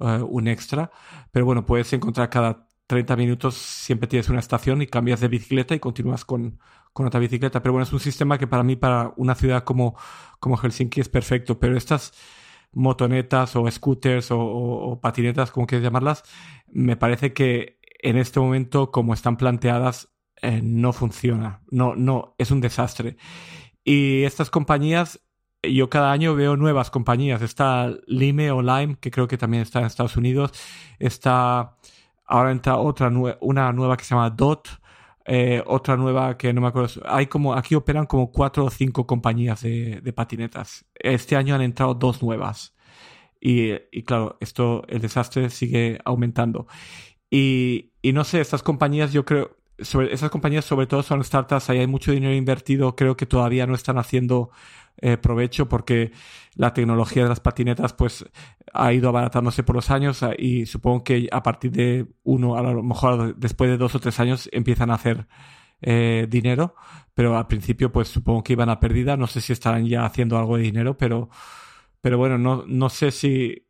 un 0.00 0.46
extra. 0.46 0.92
Pero 1.32 1.44
bueno, 1.44 1.66
puedes 1.66 1.92
encontrar 1.92 2.30
cada 2.30 2.68
30 2.86 3.16
minutos 3.16 3.54
siempre 3.56 4.06
tienes 4.06 4.28
una 4.28 4.38
estación 4.38 4.80
y 4.80 4.86
cambias 4.86 5.20
de 5.20 5.26
bicicleta 5.26 5.74
y 5.74 5.80
continúas 5.80 6.24
con, 6.24 6.60
con 6.92 7.06
otra 7.06 7.20
bicicleta. 7.20 7.62
Pero 7.62 7.72
bueno, 7.72 7.84
es 7.84 7.92
un 7.92 8.00
sistema 8.00 8.38
que 8.38 8.46
para 8.46 8.62
mí, 8.62 8.76
para 8.76 9.12
una 9.16 9.34
ciudad 9.34 9.64
como, 9.64 9.96
como 10.40 10.56
Helsinki 10.56 11.00
es 11.00 11.08
perfecto. 11.08 11.58
Pero 11.58 11.76
estas 11.76 12.12
motonetas 12.72 13.56
o 13.56 13.70
scooters 13.70 14.28
o, 14.30 14.98
patinetas, 15.00 15.50
como 15.50 15.66
quieras 15.66 15.84
llamarlas, 15.84 16.22
me 16.66 16.96
parece 16.96 17.32
que 17.32 17.78
en 18.00 18.16
este 18.16 18.40
momento, 18.40 18.90
como 18.90 19.14
están 19.14 19.36
planteadas, 19.36 20.10
eh, 20.40 20.60
no 20.62 20.92
funciona. 20.92 21.62
No, 21.70 21.96
no, 21.96 22.34
es 22.38 22.50
un 22.50 22.60
desastre. 22.60 23.16
Y 23.84 24.24
estas 24.24 24.50
compañías, 24.50 25.20
yo 25.62 25.90
cada 25.90 26.12
año 26.12 26.34
veo 26.34 26.56
nuevas 26.56 26.90
compañías. 26.90 27.42
Está 27.42 27.92
Lime 28.06 28.50
o 28.52 28.62
Lime, 28.62 28.96
que 29.00 29.10
creo 29.10 29.26
que 29.26 29.38
también 29.38 29.62
está 29.62 29.80
en 29.80 29.86
Estados 29.86 30.16
Unidos. 30.16 30.52
Está, 30.98 31.76
ahora 32.26 32.52
entra 32.52 32.76
otra, 32.76 33.10
una 33.40 33.72
nueva 33.72 33.96
que 33.96 34.04
se 34.04 34.14
llama 34.14 34.30
Dot. 34.30 34.77
Eh, 35.30 35.62
otra 35.66 35.94
nueva 35.98 36.38
que 36.38 36.54
no 36.54 36.62
me 36.62 36.68
acuerdo. 36.68 37.02
Hay 37.04 37.26
como, 37.26 37.52
aquí 37.52 37.74
operan 37.74 38.06
como 38.06 38.32
cuatro 38.32 38.64
o 38.64 38.70
cinco 38.70 39.06
compañías 39.06 39.60
de, 39.60 40.12
patinetas. 40.16 40.86
Este 40.94 41.36
año 41.36 41.54
han 41.54 41.60
entrado 41.60 41.92
dos 41.94 42.22
nuevas. 42.22 42.74
Y, 43.38 43.76
claro, 44.04 44.38
esto, 44.40 44.84
el 44.88 45.02
desastre 45.02 45.50
sigue 45.50 45.98
aumentando. 46.06 46.66
Y, 47.30 47.92
no 48.02 48.24
sé, 48.24 48.40
estas 48.40 48.62
compañías 48.62 49.12
yo 49.12 49.26
creo, 49.26 49.58
sobre, 49.80 50.16
compañías 50.30 50.64
sobre 50.64 50.86
todo 50.86 51.02
son 51.02 51.22
startups, 51.22 51.68
ahí 51.68 51.78
hay 51.78 51.86
mucho 51.86 52.10
dinero 52.12 52.34
invertido, 52.34 52.96
creo 52.96 53.16
que 53.16 53.26
todavía 53.26 53.66
no 53.66 53.74
están 53.74 53.98
haciendo 53.98 54.50
eh, 55.00 55.16
provecho 55.16 55.68
porque 55.68 56.12
la 56.54 56.74
tecnología 56.74 57.22
de 57.22 57.28
las 57.28 57.40
patinetas 57.40 57.92
pues 57.92 58.24
ha 58.72 58.92
ido 58.92 59.08
abaratándose 59.08 59.62
por 59.62 59.76
los 59.76 59.90
años 59.90 60.22
ah, 60.22 60.32
y 60.36 60.66
supongo 60.66 61.04
que 61.04 61.28
a 61.30 61.42
partir 61.42 61.70
de 61.70 62.06
uno, 62.24 62.56
a 62.56 62.62
lo 62.62 62.82
mejor 62.82 63.36
después 63.36 63.70
de 63.70 63.76
dos 63.76 63.94
o 63.94 64.00
tres 64.00 64.18
años 64.20 64.48
empiezan 64.52 64.90
a 64.90 64.94
hacer 64.94 65.28
eh, 65.80 66.26
dinero, 66.28 66.74
pero 67.14 67.38
al 67.38 67.46
principio 67.46 67.92
pues 67.92 68.08
supongo 68.08 68.42
que 68.42 68.54
iban 68.54 68.70
a 68.70 68.80
pérdida, 68.80 69.16
no 69.16 69.28
sé 69.28 69.40
si 69.40 69.52
estarán 69.52 69.86
ya 69.86 70.04
haciendo 70.04 70.36
algo 70.36 70.56
de 70.56 70.64
dinero, 70.64 70.96
pero, 70.96 71.28
pero 72.00 72.18
bueno, 72.18 72.36
no, 72.38 72.64
no 72.66 72.88
sé 72.88 73.12
si 73.12 73.68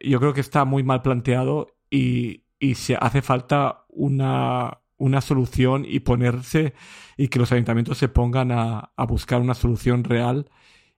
yo 0.00 0.18
creo 0.18 0.34
que 0.34 0.40
está 0.40 0.64
muy 0.64 0.82
mal 0.82 1.02
planteado 1.02 1.76
y, 1.90 2.44
y 2.58 2.74
se 2.74 2.96
hace 2.96 3.22
falta 3.22 3.84
una, 3.88 4.80
una 4.98 5.20
solución 5.20 5.84
y 5.86 6.00
ponerse 6.00 6.74
y 7.16 7.28
que 7.28 7.38
los 7.38 7.52
ayuntamientos 7.52 7.98
se 7.98 8.08
pongan 8.08 8.50
a, 8.52 8.92
buscar 9.08 9.40
una 9.40 9.54
solución 9.54 10.04
real 10.04 10.50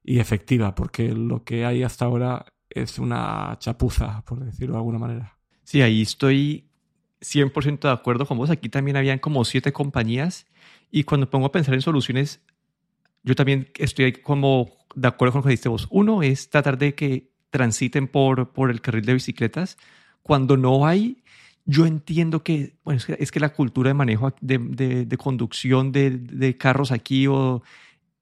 y 0.05 0.21
efectiva, 0.21 0.75
porque 0.75 1.13
lo 1.13 1.45
que 1.45 1.65
hay 1.65 1.83
hasta 1.83 2.05
ahora 2.05 2.47
es 2.71 2.99
una 2.99 3.57
chapuza, 3.59 4.23
por 4.25 4.45
decirlo 4.45 4.75
de 4.75 4.79
alguna 4.79 4.99
manera. 4.99 5.39
Sí, 5.65 5.83
ahí 5.83 6.03
estoy 6.03 6.71
100% 7.21 7.81
de 7.81 7.91
acuerdo 7.91 8.27
con 8.27 8.39
vos. 8.39 8.51
Aquí 8.51 8.69
también 8.69 8.97
habían 8.97 9.19
como 9.19 9.45
siete 9.45 9.73
compañías 9.73 10.47
y 10.91 11.05
cuando 11.05 11.29
pongo 11.29 11.47
a 11.47 11.53
pensar 11.53 11.75
en 11.75 11.83
soluciones, 11.83 12.41
yo 13.23 13.35
también 13.35 13.71
estoy 13.77 14.13
como 14.13 14.71
de 14.95 15.09
acuerdo 15.09 15.33
con 15.33 15.39
lo 15.41 15.43
que 15.45 15.51
dijiste 15.51 15.69
vos. 15.69 15.87
Uno 15.91 16.23
es 16.23 16.49
tratar 16.51 16.79
de 16.79 16.95
que 16.95 17.31
transiten 17.51 18.09
por, 18.09 18.53
por 18.53 18.71
el 18.71 18.81
carril 18.81 19.05
de 19.05 19.15
bicicletas. 19.15 19.77
Cuando 20.23 20.57
no 20.57 20.87
hay, 20.87 21.23
yo 21.71 21.85
entiendo 21.85 22.43
que, 22.43 22.79
bueno, 22.83 22.99
es 23.19 23.31
que, 23.31 23.41
la 23.41 23.51
cultura 23.51 23.91
de 23.91 23.95
manejo, 23.95 24.35
de, 24.41 24.59
de, 24.59 25.17
conducción 25.19 25.93
de, 25.93 26.11
de, 26.11 26.57
carros 26.57 26.91
aquí 26.93 27.27
o, 27.27 27.63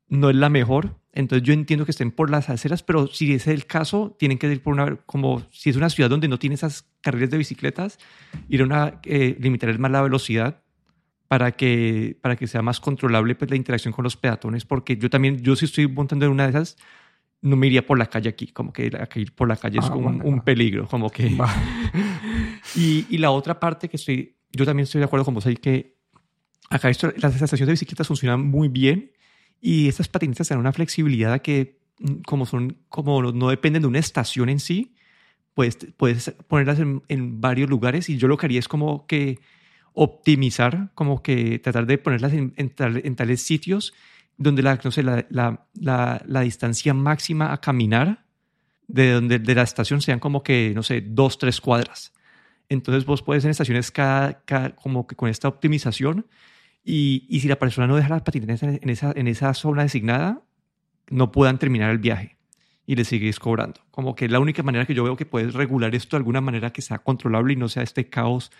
no 0.09 0.31
es 0.31 0.37
la 0.37 0.49
mejor. 0.49 0.97
Entonces 1.13 1.47
yo 1.47 1.55
entiendo 1.55 1.85
que 1.85 1.93
estén 1.93 2.11
por 2.11 2.29
las 2.29 2.51
aceras, 2.51 2.83
pero 2.83 3.07
si 3.07 3.33
es 3.33 3.47
el 3.47 3.67
caso, 3.67 4.17
tienen 4.19 4.39
que 4.39 4.51
ir 4.51 4.63
por 4.63 4.75
una, 4.75 4.97
como 5.07 5.43
si 5.53 5.71
es 5.71 5.77
una 5.77 5.91
ciudad 5.91 6.11
donde 6.11 6.27
no 6.27 6.41
tiene 6.41 6.55
esas 6.55 6.89
carriles 7.01 7.31
de 7.31 7.39
bicicletas, 7.39 7.99
ir 8.49 8.63
a 8.63 8.65
una, 8.65 9.01
eh, 9.05 9.37
limitar 9.39 9.79
más 9.79 9.93
la 9.93 10.03
velocidad 10.03 10.63
para 11.29 11.53
que, 11.53 12.19
para 12.21 12.35
que 12.35 12.49
sea 12.49 12.63
más 12.63 12.81
controlable 12.81 13.37
pues, 13.37 13.51
la 13.51 13.57
interacción 13.57 13.95
con 13.95 14.03
los 14.03 14.17
peatones, 14.17 14.65
porque 14.65 14.97
yo 14.97 15.09
también, 15.09 15.41
yo 15.41 15.55
si 15.55 15.67
estoy 15.67 15.87
montando 15.87 16.27
en 16.27 16.33
una 16.33 16.45
de 16.45 16.51
esas, 16.51 16.77
no 17.43 17.57
me 17.57 17.67
iría 17.67 17.87
por 17.87 17.99
la 17.99 18.07
calle 18.07 18.29
aquí, 18.29 18.49
como 18.49 18.73
que 18.73 18.87
ir 18.87 19.35
por 19.35 19.49
la 19.49 19.57
calle 19.57 19.79
es 19.79 19.87
ah, 19.87 19.91
como 19.91 20.09
un, 20.09 20.41
peligro, 20.41 20.87
como 20.89 21.11
que... 21.11 21.27
y, 22.75 23.07
y, 23.09 23.19
la 23.19 23.31
otra 23.31 23.61
parte 23.61 23.89
que 23.89 23.97
estoy, 23.97 24.37
yo 24.53 24.65
también 24.65 24.85
estoy 24.85 25.01
de 25.01 25.05
acuerdo 25.05 25.25
con 25.25 25.35
vos 25.35 25.47
ahí 25.47 25.57
que 25.57 25.97
acá 26.71 26.89
esto, 26.89 27.13
las 27.17 27.35
estaciones 27.35 27.67
de 27.67 27.73
bicicletas 27.73 28.09
funcionan 28.09 28.47
muy 28.47 28.69
bien 28.69 29.13
y 29.61 29.89
estas 29.89 30.09
patinetas 30.09 30.49
tienen 30.49 30.61
una 30.61 30.73
flexibilidad 30.73 31.41
que 31.41 31.81
mm, 31.99 32.23
como 32.27 32.47
son, 32.47 32.79
como 32.89 33.33
no 33.33 33.49
dependen 33.51 33.83
de 33.83 33.89
una 33.89 33.99
estación 33.99 34.49
en 34.49 34.61
sí, 34.61 34.95
pues 35.55 35.79
puedes 35.97 36.31
ponerlas 36.49 36.81
en, 36.81 37.03
en 37.09 37.41
varios 37.41 37.71
lugares 37.71 38.09
y 38.09 38.19
yo 38.19 38.29
lo 38.29 38.37
que 38.37 38.47
haría 38.47 38.59
es 38.59 38.69
como 38.69 39.07
que 39.07 39.39
optimizar, 39.95 40.91
como 40.95 41.23
que 41.23 41.59
tratar 41.59 41.87
de 41.87 41.97
ponerlas 41.97 42.35
en, 42.35 42.53
en, 42.57 42.75
en 42.79 43.17
tales 43.17 43.41
sitios 43.41 43.95
donde 44.37 44.63
la, 44.63 44.79
no 44.83 44.91
sé, 44.91 45.03
la, 45.03 45.27
la, 45.31 46.23
la, 46.27 46.41
distancia 46.41 46.93
máxima 46.95 47.53
a 47.53 47.61
caminar 47.61 48.25
de, 48.87 49.13
donde, 49.13 49.39
de 49.39 49.55
la 49.55 49.63
estación 49.63 50.03
sean 50.03 50.19
como 50.19 50.43
que, 50.43 50.73
no 50.75 50.83
sé, 50.83 51.03
dos, 51.07 51.39
tres 51.39 51.61
cuadras. 51.61 52.13
Entonces 52.69 53.05
vos 53.07 53.23
puedes 53.23 53.45
en 53.45 53.51
estaciones 53.51 53.91
cada, 53.91 54.43
como 54.83 55.07
que 55.07 55.17
con 55.17 55.29
esta 55.29 55.49
optimización 55.49 56.27
y, 56.85 57.27
y, 57.29 57.41
si 57.41 57.49
la 57.49 57.59
persona 57.59 57.87
no 57.87 57.97
deja 57.97 58.09
las 58.09 58.23
patinetas 58.23 58.63
en 58.63 58.89
esa, 58.91 59.13
en 59.15 59.27
esa 59.27 59.55
zona 59.55 59.83
designada, 59.83 60.43
no 61.09 61.33
puedan 61.33 61.59
terminar 61.59 61.91
el 61.91 61.99
viaje 61.99 62.37
y 62.87 62.95
le 62.95 63.05
sigues 63.05 63.41
cobrando. 63.41 63.81
Como 63.91 64.15
que 64.15 64.29
la 64.29 64.39
única 64.39 64.63
manera 64.63 64.87
que 64.87 64.95
yo 64.95 65.05
veo 65.05 65.17
que 65.17 65.27
puedes 65.27 65.55
regular 65.55 65.95
esto 65.95 66.17
de 66.17 66.19
alguna 66.19 66.41
manera 66.41 66.73
que 66.73 66.83
sea 66.83 66.99
controlable 66.99 67.55
y 67.55 67.57
no 67.57 67.69
sea 67.69 67.83
este 67.83 68.09
caos 68.09 68.53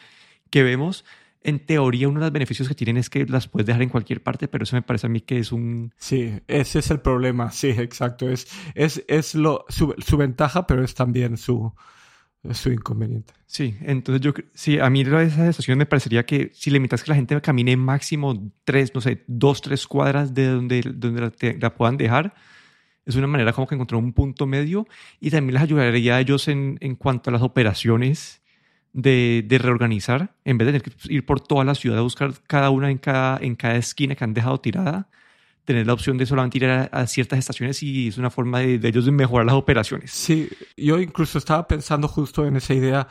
que 0.51 0.63
vemos 0.63 1.05
en 1.47 1.61
teoría 1.61 2.09
uno 2.09 2.19
de 2.19 2.27
los 2.27 2.33
beneficios 2.33 2.67
que 2.67 2.75
tienen 2.75 2.97
es 2.97 3.09
que 3.09 3.25
las 3.25 3.47
puedes 3.47 3.67
dejar 3.67 3.81
en 3.81 3.89
cualquier 3.89 4.21
parte, 4.21 4.49
pero 4.49 4.65
eso 4.65 4.75
me 4.75 4.83
parece 4.83 5.07
a 5.07 5.11
mí 5.11 5.21
que 5.21 5.39
es 5.39 5.53
un... 5.53 5.95
Sí, 5.97 6.41
ese 6.49 6.81
es 6.81 6.91
el 6.91 7.01
problema, 7.01 7.53
sí, 7.53 7.69
exacto. 7.69 8.29
Es, 8.29 8.49
es, 8.75 9.05
es 9.07 9.37
lo, 9.37 9.65
su, 9.69 9.95
su 10.05 10.17
ventaja, 10.17 10.67
pero 10.67 10.83
es 10.83 10.97
también 10.97 11.37
su, 11.37 11.73
su 12.51 12.73
inconveniente. 12.73 13.33
Sí, 13.47 13.77
entonces 13.83 14.23
yo, 14.23 14.33
sí, 14.55 14.81
a 14.81 14.91
mí 14.91 15.03
esa 15.03 15.49
estación 15.49 15.79
me 15.79 15.87
parecería 15.87 16.27
que 16.27 16.51
si 16.53 16.71
limitas 16.71 17.05
que 17.05 17.13
la 17.13 17.17
gente 17.17 17.41
camine 17.41 17.77
máximo 17.77 18.53
tres, 18.65 18.93
no 18.93 19.01
sé, 19.01 19.23
dos, 19.29 19.63
tres 19.63 19.87
cuadras 19.87 20.35
de 20.35 20.47
donde, 20.49 20.83
donde 20.95 21.57
la, 21.61 21.75
puedan 21.77 21.97
dejar, 21.97 22.35
es 23.05 23.15
una 23.15 23.29
manera 23.29 23.53
como 23.53 23.69
que 23.69 23.77
encontrar 23.77 24.03
un 24.03 24.13
punto 24.13 24.49
medio 24.49 24.89
y 25.21 25.31
también 25.31 25.55
les 25.55 25.63
ayudaría 25.63 26.17
a 26.17 26.21
ellos 26.21 26.49
en, 26.49 26.77
en 26.81 26.97
cuanto 26.97 27.31
a 27.31 27.33
las 27.33 27.43
operaciones 27.43 28.43
de, 28.97 29.59
reorganizar, 29.61 30.35
en 30.45 30.57
vez 30.57 30.67
de 30.67 30.81
tener 30.81 30.83
que 30.83 31.13
ir 31.13 31.27
por 31.27 31.41
toda 31.41 31.65
la 31.65 31.75
ciudad 31.75 31.99
a 31.99 32.03
buscar 32.03 32.33
cada 32.47 32.71
una 32.71 32.91
en 32.91 32.99
cada, 32.99 33.39
en 33.39 33.55
cada 33.55 33.77
esquina 33.77 34.15
que 34.15 34.25
han 34.25 34.33
dejado 34.33 34.59
tirada, 34.59 35.09
tener 35.65 35.87
la 35.87 35.93
opción 35.93 36.17
de 36.17 36.25
solamente 36.25 36.59
ir 36.59 36.67
a, 36.67 37.07
ciertas 37.07 37.39
estaciones 37.39 37.83
y 37.83 38.09
es 38.09 38.17
una 38.17 38.31
forma 38.31 38.61
de, 38.61 38.81
ellos 38.83 39.05
de 39.05 39.13
mejorar 39.13 39.47
las 39.47 39.55
operaciones. 39.55 40.13
Sí, 40.13 40.49
yo 40.77 40.99
incluso 40.99 41.37
estaba 41.39 41.67
pensando 41.67 42.09
justo 42.09 42.47
en 42.47 42.57
esa 42.57 42.73
idea 42.73 43.09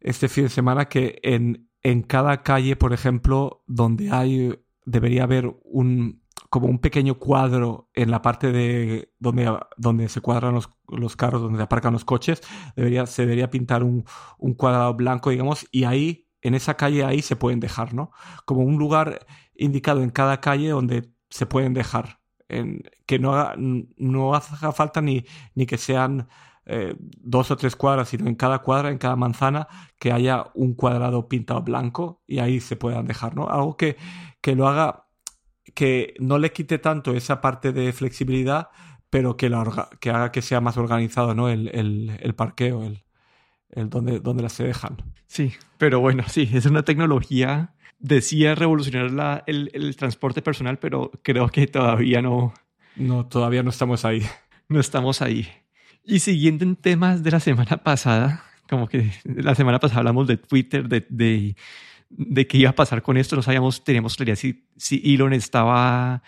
este 0.00 0.28
fin 0.28 0.44
de 0.44 0.50
semana 0.50 0.84
que 0.86 1.18
en, 1.22 1.70
en 1.82 2.02
cada 2.02 2.42
calle, 2.42 2.76
por 2.76 2.92
ejemplo, 2.92 3.64
donde 3.66 4.10
hay, 4.10 4.54
debería 4.84 5.22
haber 5.22 5.50
un, 5.64 6.20
como 6.50 6.68
un 6.68 6.78
pequeño 6.78 7.18
cuadro 7.18 7.90
en 7.94 8.10
la 8.10 8.22
parte 8.22 8.52
de 8.52 9.12
donde, 9.18 9.58
donde 9.76 10.08
se 10.08 10.20
cuadran 10.20 10.54
los, 10.54 10.70
los 10.88 11.16
carros, 11.16 11.42
donde 11.42 11.58
se 11.58 11.64
aparcan 11.64 11.92
los 11.92 12.04
coches, 12.04 12.42
debería, 12.76 13.06
se 13.06 13.22
debería 13.22 13.50
pintar 13.50 13.82
un, 13.82 14.04
un, 14.38 14.54
cuadrado 14.54 14.94
blanco, 14.94 15.30
digamos, 15.30 15.66
y 15.70 15.84
ahí, 15.84 16.28
en 16.42 16.54
esa 16.54 16.76
calle, 16.76 17.04
ahí 17.04 17.22
se 17.22 17.36
pueden 17.36 17.60
dejar, 17.60 17.94
¿no? 17.94 18.12
Como 18.44 18.62
un 18.62 18.78
lugar 18.78 19.26
indicado 19.54 20.02
en 20.02 20.10
cada 20.10 20.40
calle 20.40 20.68
donde 20.68 21.12
se 21.28 21.46
pueden 21.46 21.74
dejar. 21.74 22.20
En, 22.48 22.82
que 23.06 23.18
no 23.18 23.34
haga, 23.34 23.54
no 23.56 24.34
haga 24.34 24.72
falta 24.72 25.00
ni, 25.00 25.24
ni 25.54 25.66
que 25.66 25.78
sean 25.78 26.28
eh, 26.68 26.96
dos 26.98 27.50
o 27.52 27.56
tres 27.56 27.76
cuadras, 27.76 28.08
sino 28.08 28.26
en 28.28 28.34
cada 28.34 28.60
cuadra, 28.60 28.90
en 28.90 28.98
cada 28.98 29.16
manzana, 29.16 29.68
que 29.98 30.12
haya 30.12 30.46
un 30.54 30.74
cuadrado 30.74 31.28
pintado 31.28 31.62
blanco 31.62 32.22
y 32.26 32.40
ahí 32.40 32.60
se 32.60 32.76
puedan 32.76 33.06
dejar, 33.06 33.36
¿no? 33.36 33.48
Algo 33.48 33.76
que, 33.76 33.96
que 34.40 34.56
lo 34.56 34.66
haga 34.68 35.05
que 35.76 36.14
no 36.18 36.38
le 36.38 36.52
quite 36.52 36.78
tanto 36.78 37.14
esa 37.14 37.42
parte 37.42 37.70
de 37.70 37.92
flexibilidad, 37.92 38.70
pero 39.10 39.36
que, 39.36 39.50
la 39.50 39.90
que 40.00 40.08
haga 40.10 40.32
que 40.32 40.40
sea 40.40 40.62
más 40.62 40.78
organizado 40.78 41.34
¿no? 41.34 41.50
el, 41.50 41.68
el, 41.68 42.18
el 42.18 42.34
parqueo, 42.34 42.82
el, 42.82 43.04
el 43.68 43.90
donde, 43.90 44.20
donde 44.20 44.42
las 44.42 44.54
se 44.54 44.64
dejan. 44.64 44.96
Sí, 45.26 45.52
pero 45.76 46.00
bueno, 46.00 46.24
sí, 46.28 46.48
es 46.50 46.64
una 46.64 46.82
tecnología, 46.82 47.74
decía 47.98 48.54
revolucionar 48.54 49.10
la, 49.10 49.44
el, 49.46 49.70
el 49.74 49.94
transporte 49.96 50.40
personal, 50.40 50.78
pero 50.78 51.10
creo 51.22 51.48
que 51.50 51.66
todavía 51.66 52.22
no... 52.22 52.54
No, 52.96 53.26
todavía 53.26 53.62
no 53.62 53.68
estamos 53.68 54.06
ahí. 54.06 54.22
No 54.68 54.80
estamos 54.80 55.20
ahí. 55.20 55.46
Y 56.02 56.20
siguiendo 56.20 56.64
en 56.64 56.76
temas 56.76 57.22
de 57.22 57.32
la 57.32 57.40
semana 57.40 57.76
pasada, 57.84 58.44
como 58.70 58.88
que 58.88 59.12
la 59.24 59.54
semana 59.54 59.78
pasada 59.78 59.98
hablamos 59.98 60.26
de 60.26 60.38
Twitter, 60.38 60.88
de, 60.88 61.06
de 61.10 61.54
de 62.08 62.46
qué 62.46 62.58
iba 62.58 62.70
a 62.70 62.74
pasar 62.74 63.02
con 63.02 63.16
esto. 63.16 63.36
No 63.36 63.42
sabíamos, 63.42 63.84
teníamos 63.84 64.16
claridad 64.16 64.36
si, 64.36 64.64
si 64.76 65.02
Elon 65.04 65.32
estaba, 65.32 66.22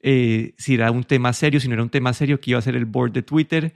eh, 0.00 0.54
si 0.58 0.74
era 0.74 0.90
un 0.90 1.04
tema 1.04 1.32
serio, 1.32 1.60
si 1.60 1.68
no 1.68 1.74
era 1.74 1.82
un 1.82 1.90
tema 1.90 2.12
serio, 2.12 2.40
que 2.40 2.50
iba 2.50 2.58
a 2.58 2.62
ser 2.62 2.76
el 2.76 2.84
board 2.84 3.12
de 3.12 3.22
Twitter. 3.22 3.74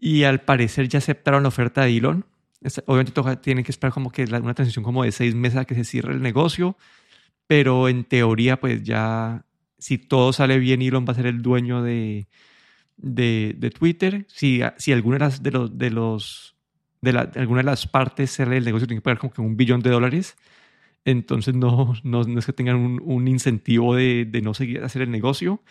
Y 0.00 0.24
al 0.24 0.40
parecer 0.40 0.88
ya 0.88 0.98
aceptaron 0.98 1.42
la 1.42 1.48
oferta 1.48 1.82
de 1.82 1.96
Elon. 1.96 2.24
obviamente 2.86 3.12
toca, 3.12 3.40
tienen 3.40 3.64
que 3.64 3.72
esperar 3.72 3.92
como 3.92 4.10
que 4.10 4.24
una 4.24 4.54
transición 4.54 4.84
como 4.84 5.04
de 5.04 5.12
seis 5.12 5.34
meses 5.34 5.58
a 5.58 5.64
que 5.64 5.74
se 5.74 5.84
cierre 5.84 6.14
el 6.14 6.22
negocio, 6.22 6.76
pero 7.46 7.88
en 7.88 8.04
teoría 8.04 8.60
pues 8.60 8.82
ya 8.82 9.44
si 9.78 9.98
todo 9.98 10.32
sale 10.32 10.58
bien 10.58 10.82
Elon 10.82 11.04
va 11.06 11.12
a 11.12 11.16
ser 11.16 11.26
el 11.26 11.42
dueño 11.42 11.82
de, 11.82 12.28
de, 12.96 13.54
de 13.58 13.70
Twitter. 13.70 14.26
Si, 14.28 14.60
si 14.76 14.94
las, 14.94 15.42
de 15.42 15.50
los, 15.50 15.78
de 15.78 15.90
los 15.90 16.56
de, 17.00 17.12
la, 17.12 17.30
alguna 17.36 17.60
de 17.60 17.66
las 17.66 17.86
partes 17.86 18.38
el 18.40 18.64
negocio 18.64 18.86
tiene 18.86 19.00
que 19.00 19.04
pagar 19.04 19.18
como 19.18 19.32
que 19.32 19.40
un 19.40 19.56
billón 19.56 19.80
de 19.80 19.90
dólares, 19.90 20.36
entonces 21.04 21.54
no, 21.54 21.94
no, 22.02 22.22
no 22.24 22.38
es 22.38 22.46
que 22.46 22.52
tengan 22.52 22.76
un, 22.76 23.00
un 23.04 23.28
incentivo 23.28 23.94
de, 23.94 24.26
de, 24.26 24.42
no 24.42 24.54
seguir 24.54 24.82
hacer 24.82 25.02
el 25.02 25.10
negocio. 25.10 25.62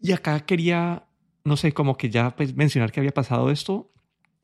Y 0.00 0.12
acá 0.12 0.40
quería, 0.40 1.04
no 1.44 1.56
sé, 1.56 1.72
como 1.72 1.96
que 1.96 2.10
ya 2.10 2.34
pues, 2.34 2.54
mencionar 2.56 2.90
que 2.90 3.00
había 3.00 3.12
pasado 3.12 3.50
esto. 3.50 3.92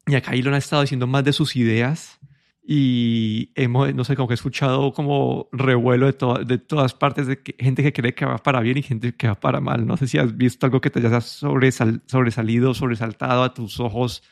Y 0.06 0.14
acá 0.14 0.34
Elon 0.34 0.54
ha 0.54 0.58
estado 0.58 0.82
diciendo 0.82 1.06
más 1.06 1.24
de 1.24 1.32
sus 1.32 1.56
ideas 1.56 2.20
y 2.68 3.52
hemos, 3.54 3.94
no 3.94 4.04
sé, 4.04 4.16
como 4.16 4.28
que 4.28 4.34
he 4.34 4.36
escuchado 4.36 4.92
como 4.92 5.48
revuelo 5.52 6.06
de, 6.10 6.44
de 6.44 6.58
todas 6.58 6.94
partes 6.94 7.26
de 7.26 7.40
gente 7.58 7.82
que 7.82 7.92
cree 7.92 8.14
que 8.14 8.24
va 8.24 8.38
para 8.38 8.60
bien 8.60 8.78
y 8.78 8.82
gente 8.82 9.14
que 9.14 9.28
va 9.28 9.34
para 9.34 9.60
mal. 9.60 9.86
No 9.86 9.96
sé 9.96 10.06
si 10.08 10.18
has 10.18 10.36
visto 10.36 10.66
algo 10.66 10.80
que 10.80 10.90
te 10.90 10.98
haya 11.00 11.20
sobresal, 11.20 12.02
sobresalido, 12.06 12.74
sobresaltado 12.74 13.42
a 13.42 13.54
tus 13.54 13.80
ojos 13.80 14.22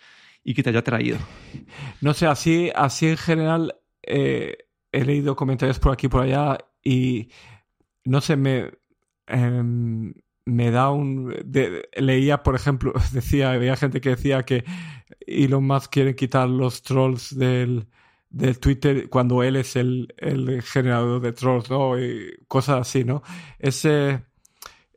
y 0.45 0.55
que 0.55 0.63
te 0.63 0.71
haya 0.71 0.85
traído. 0.85 1.19
No 2.01 2.15
sé, 2.15 2.27
así, 2.27 2.71
así 2.75 3.09
en 3.09 3.17
general 3.17 3.77
eh, 4.03 4.59
he 4.93 5.05
leído 5.05 5.35
comentarios 5.35 5.79
por 5.79 5.93
aquí 5.93 6.07
y 6.07 6.11
por 6.11 6.23
allá 6.23 6.59
y 6.83 7.31
no 8.05 8.21
sé, 8.21 8.37
me, 8.37 8.71
em, 9.27 10.13
me 10.45 10.71
da 10.71 10.91
un... 10.91 11.35
leía, 11.97 12.43
por 12.43 12.55
ejemplo, 12.55 12.93
decía, 13.13 13.53
había 13.53 13.77
gente 13.77 14.01
que 14.01 14.11
decía 14.11 14.43
que 14.43 14.65
Elon 15.27 15.67
Musk 15.67 15.91
quiere 15.91 16.15
quitar 16.15 16.49
los 16.49 16.83
trolls 16.83 17.37
del, 17.37 17.89
del 18.29 18.59
Twitter 18.59 19.09
cuando 19.09 19.43
él 19.43 19.57
es 19.57 19.77
el, 19.77 20.15
el 20.19 20.63
generador 20.63 21.21
de 21.21 21.33
trolls, 21.33 21.71
¿no? 21.71 21.99
Y 21.99 22.45
cosas 22.49 22.83
así, 22.83 23.05
¿no? 23.05 23.23
Ese 23.59 24.25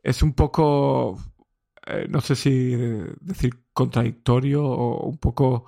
es 0.02 0.22
un 0.22 0.34
poco, 0.34 1.18
eh, 1.88 2.06
no 2.08 2.20
sé 2.20 2.36
si 2.36 2.74
decir 3.20 3.64
contradictorio 3.72 4.64
o 4.64 5.06
un 5.08 5.18
poco, 5.18 5.66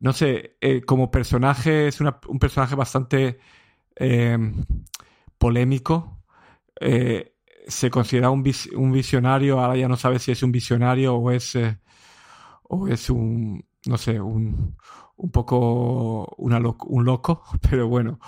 no 0.00 0.12
sé, 0.12 0.56
eh, 0.60 0.82
como 0.82 1.10
personaje 1.10 1.88
es 1.88 2.00
un 2.00 2.38
personaje 2.38 2.74
bastante 2.74 3.38
eh, 3.96 4.38
polémico. 5.38 6.22
se 7.66 7.90
considera 7.90 8.30
un, 8.30 8.44
un, 8.76 8.92
visionario, 8.92 9.60
ahora 9.60 9.76
ya 9.76 9.88
no 9.88 9.96
sabe 9.96 10.18
si 10.18 10.32
es 10.32 10.42
un 10.42 10.52
visionario 10.52 11.16
o 11.16 11.30
es, 11.30 11.56
o 12.64 12.88
es 12.88 13.10
un, 13.10 13.64
no 13.86 13.96
sé, 13.98 14.20
un, 14.20 14.76
un 15.16 15.30
poco 15.30 16.34
un 16.36 17.04
loco, 17.04 17.42
pero 17.70 17.88
bueno, 17.88 18.18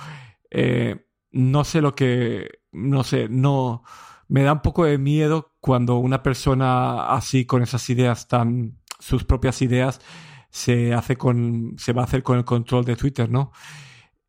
eh, 0.50 1.06
no 1.32 1.64
sé 1.64 1.80
lo 1.80 1.94
que, 1.94 2.60
no 2.72 3.04
sé, 3.04 3.28
no, 3.28 3.82
me 4.28 4.42
da 4.42 4.54
un 4.54 4.62
poco 4.62 4.84
de 4.84 4.98
miedo 4.98 5.55
cuando 5.66 5.96
una 5.96 6.22
persona 6.22 7.12
así 7.12 7.44
con 7.44 7.60
esas 7.60 7.90
ideas 7.90 8.28
tan, 8.28 8.78
sus 9.00 9.24
propias 9.24 9.62
ideas, 9.62 10.00
se 10.48 10.94
hace 10.94 11.16
con, 11.16 11.74
se 11.76 11.92
va 11.92 12.02
a 12.02 12.04
hacer 12.04 12.22
con 12.22 12.38
el 12.38 12.44
control 12.44 12.84
de 12.84 12.94
Twitter, 12.94 13.28
¿no? 13.28 13.50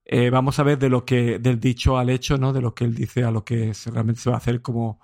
Eh, 0.06 0.32
vamos 0.32 0.58
a 0.58 0.64
ver 0.64 0.80
de 0.80 0.90
lo 0.90 1.06
que, 1.06 1.38
del 1.38 1.60
dicho 1.60 2.00
al 2.00 2.10
hecho, 2.10 2.40
¿no? 2.40 2.54
De 2.54 2.62
lo 2.62 2.74
que 2.74 2.86
él 2.86 2.96
dice 2.96 3.24
a 3.24 3.30
lo 3.30 3.46
que 3.46 3.72
realmente 3.86 4.20
se 4.20 4.32
va 4.32 4.38
a 4.38 4.40
hacer, 4.40 4.64
como, 4.64 5.00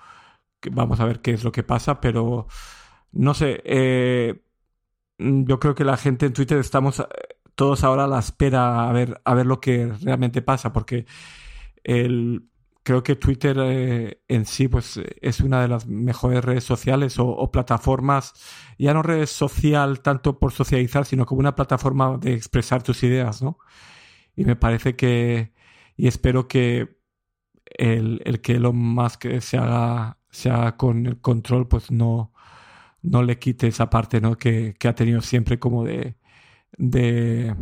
vamos 0.72 1.00
a 1.00 1.06
ver 1.06 1.22
qué 1.22 1.34
es 1.34 1.44
lo 1.44 1.52
que 1.52 1.62
pasa, 1.62 2.02
pero 2.02 2.48
no 3.12 3.36
sé, 3.36 3.62
eh, 3.64 4.44
yo 5.20 5.60
creo 5.60 5.76
que 5.76 5.84
la 5.86 5.98
gente 5.98 6.26
en 6.26 6.34
Twitter 6.34 6.58
estamos 6.58 7.06
todos 7.54 7.84
ahora 7.84 8.08
la 8.08 8.18
espera 8.20 8.90
a 8.90 8.92
ver, 8.92 9.22
a 9.24 9.36
ver 9.36 9.46
lo 9.46 9.60
que 9.60 9.94
realmente 10.02 10.42
pasa, 10.42 10.74
porque 10.74 11.06
el, 11.84 12.50
creo 12.84 13.04
que 13.04 13.16
Twitter 13.16 13.58
eh, 13.60 14.22
en 14.28 14.46
sí 14.46 14.68
pues, 14.68 15.00
es 15.22 15.40
una 15.40 15.62
de 15.62 15.68
las 15.68 15.88
mejores 15.88 16.44
redes 16.44 16.64
sociales 16.64 17.16
o, 17.20 17.52
plataformas, 17.52 18.34
ya 18.78 18.94
no 18.94 19.04
redes 19.04 19.30
social 19.32 20.02
tanto 20.02 20.40
por 20.40 20.52
socializar, 20.52 21.06
sino 21.06 21.26
como 21.26 21.40
una 21.40 21.56
plataforma 21.56 22.18
de 22.18 22.34
expresar 22.34 22.84
tus 22.84 23.04
ideas, 23.04 23.42
¿no? 23.42 23.58
Y 24.36 24.46
me 24.46 24.56
parece 24.56 24.96
que, 24.96 25.54
y 25.98 26.08
espero 26.08 26.48
que 26.48 26.98
el, 27.66 28.22
el 28.26 28.42
que 28.42 28.60
lo 28.60 28.74
más 28.74 29.18
que 29.18 29.42
se 29.42 29.58
haga, 29.58 30.20
se 30.30 30.50
haga 30.50 30.78
con 30.78 31.06
el 31.06 31.22
control, 31.22 31.68
pues 31.68 31.92
no, 31.92 32.34
no 33.04 33.24
le 33.24 33.40
quite 33.40 33.68
esa 33.68 33.90
parte, 33.90 34.22
¿no? 34.22 34.38
Que, 34.38 34.76
que 34.80 34.88
ha 34.88 34.96
tenido 34.96 35.22
siempre 35.22 35.60
como 35.60 35.84
de, 35.84 36.16
de, 36.78 37.56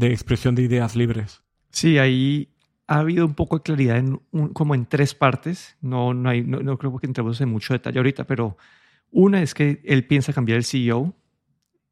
expresión 0.00 0.54
de 0.54 0.62
ideas 0.62 0.94
libres. 0.94 1.42
Sí, 1.70 1.98
ahí 1.98 2.51
ha 2.86 2.98
habido 2.98 3.26
un 3.26 3.34
poco 3.34 3.58
de 3.58 3.62
claridad 3.62 3.98
en 3.98 4.18
como 4.52 4.74
en 4.74 4.86
tres 4.86 5.14
partes. 5.14 5.76
No, 5.80 6.14
no, 6.14 6.28
hay, 6.28 6.42
no, 6.42 6.78
creo 6.78 6.96
que 6.98 7.06
entremos 7.06 7.40
en 7.40 7.48
mucho 7.48 7.74
detalle 7.74 7.98
ahorita, 7.98 8.24
pero 8.24 8.56
una 9.10 9.42
es 9.42 9.54
que 9.54 9.80
él 9.84 10.06
piensa 10.06 10.32
cambiar 10.32 10.58
el 10.58 10.64
CEO. 10.64 11.14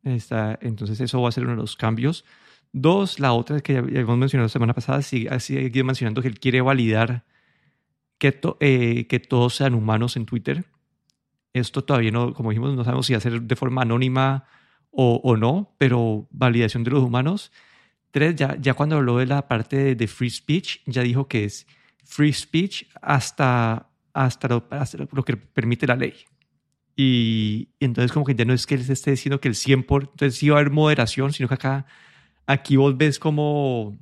Está, 0.03 0.59
entonces 0.63 1.01
eso 1.01 1.21
va 1.21 1.29
a 1.29 1.33
ser 1.33 1.45
uno 1.45 1.53
de 1.53 1.59
los 1.59 1.77
cambios. 1.77 2.25
Dos, 2.73 3.19
la 3.19 3.33
otra 3.33 3.61
que 3.61 3.75
ya 3.75 3.81
hemos 3.81 4.17
mencionado 4.17 4.47
la 4.47 4.49
semana 4.49 4.75
pasada, 4.75 4.99
ha 4.99 5.41
seguido 5.41 5.85
mencionando 5.85 6.23
que 6.23 6.29
él 6.29 6.39
quiere 6.39 6.61
validar 6.61 7.25
que, 8.19 8.39
eh, 8.61 9.07
que 9.09 9.19
todos 9.19 9.57
sean 9.57 9.75
humanos 9.75 10.17
en 10.17 10.27
Twitter. 10.27 10.65
Esto 11.53 11.83
todavía 11.83 12.13
no, 12.13 12.33
como 12.33 12.51
dijimos, 12.51 12.75
no 12.77 12.85
sabemos 12.85 13.07
si 13.07 13.19
ser 13.19 13.43
de 13.43 13.57
forma 13.57 13.83
anónima 13.83 14.45
o, 14.93 15.37
no, 15.37 15.75
pero 15.79 16.29
validación 16.31 16.85
de 16.85 16.91
los 16.91 17.03
humanos. 17.03 17.53
Tres, 18.11 18.37
ya, 18.37 18.57
ya 18.61 18.75
cuando 18.75 18.97
habló 18.97 19.19
de 19.19 19.27
la 19.27 19.47
parte 19.47 19.95
de, 19.95 20.07
free 20.09 20.31
speech, 20.31 20.81
ya 20.87 21.03
dijo 21.03 21.29
que 21.29 21.45
es 21.45 21.67
free 22.05 22.33
speech 22.33 22.85
hasta, 23.01 23.89
hasta, 24.13 24.49
lo, 24.49 24.67
lo 25.13 25.25
que 25.25 25.37
permite 25.37 25.87
la 25.87 25.97
ley. 25.97 26.15
Y, 26.97 27.69
entonces 27.81 28.13
como 28.13 28.27
que 28.27 28.35
ya 28.35 28.45
no 28.45 28.53
es 28.53 28.67
que 28.67 28.75
él 28.75 28.85
esté 28.89 29.13
diciendo 29.13 29.41
que 29.41 29.49
el 29.49 29.55
100%, 29.55 29.87
por, 29.87 30.03
entonces 30.03 30.37
sí 30.37 30.49
va 30.49 30.57
a 30.57 30.61
haber 30.61 30.73
moderación, 30.73 31.33
sino 31.33 31.49
que 31.49 31.55
acá, 31.55 31.87
aquí 32.47 32.77
vos 32.77 32.97
ves 32.97 33.19
como, 33.19 33.99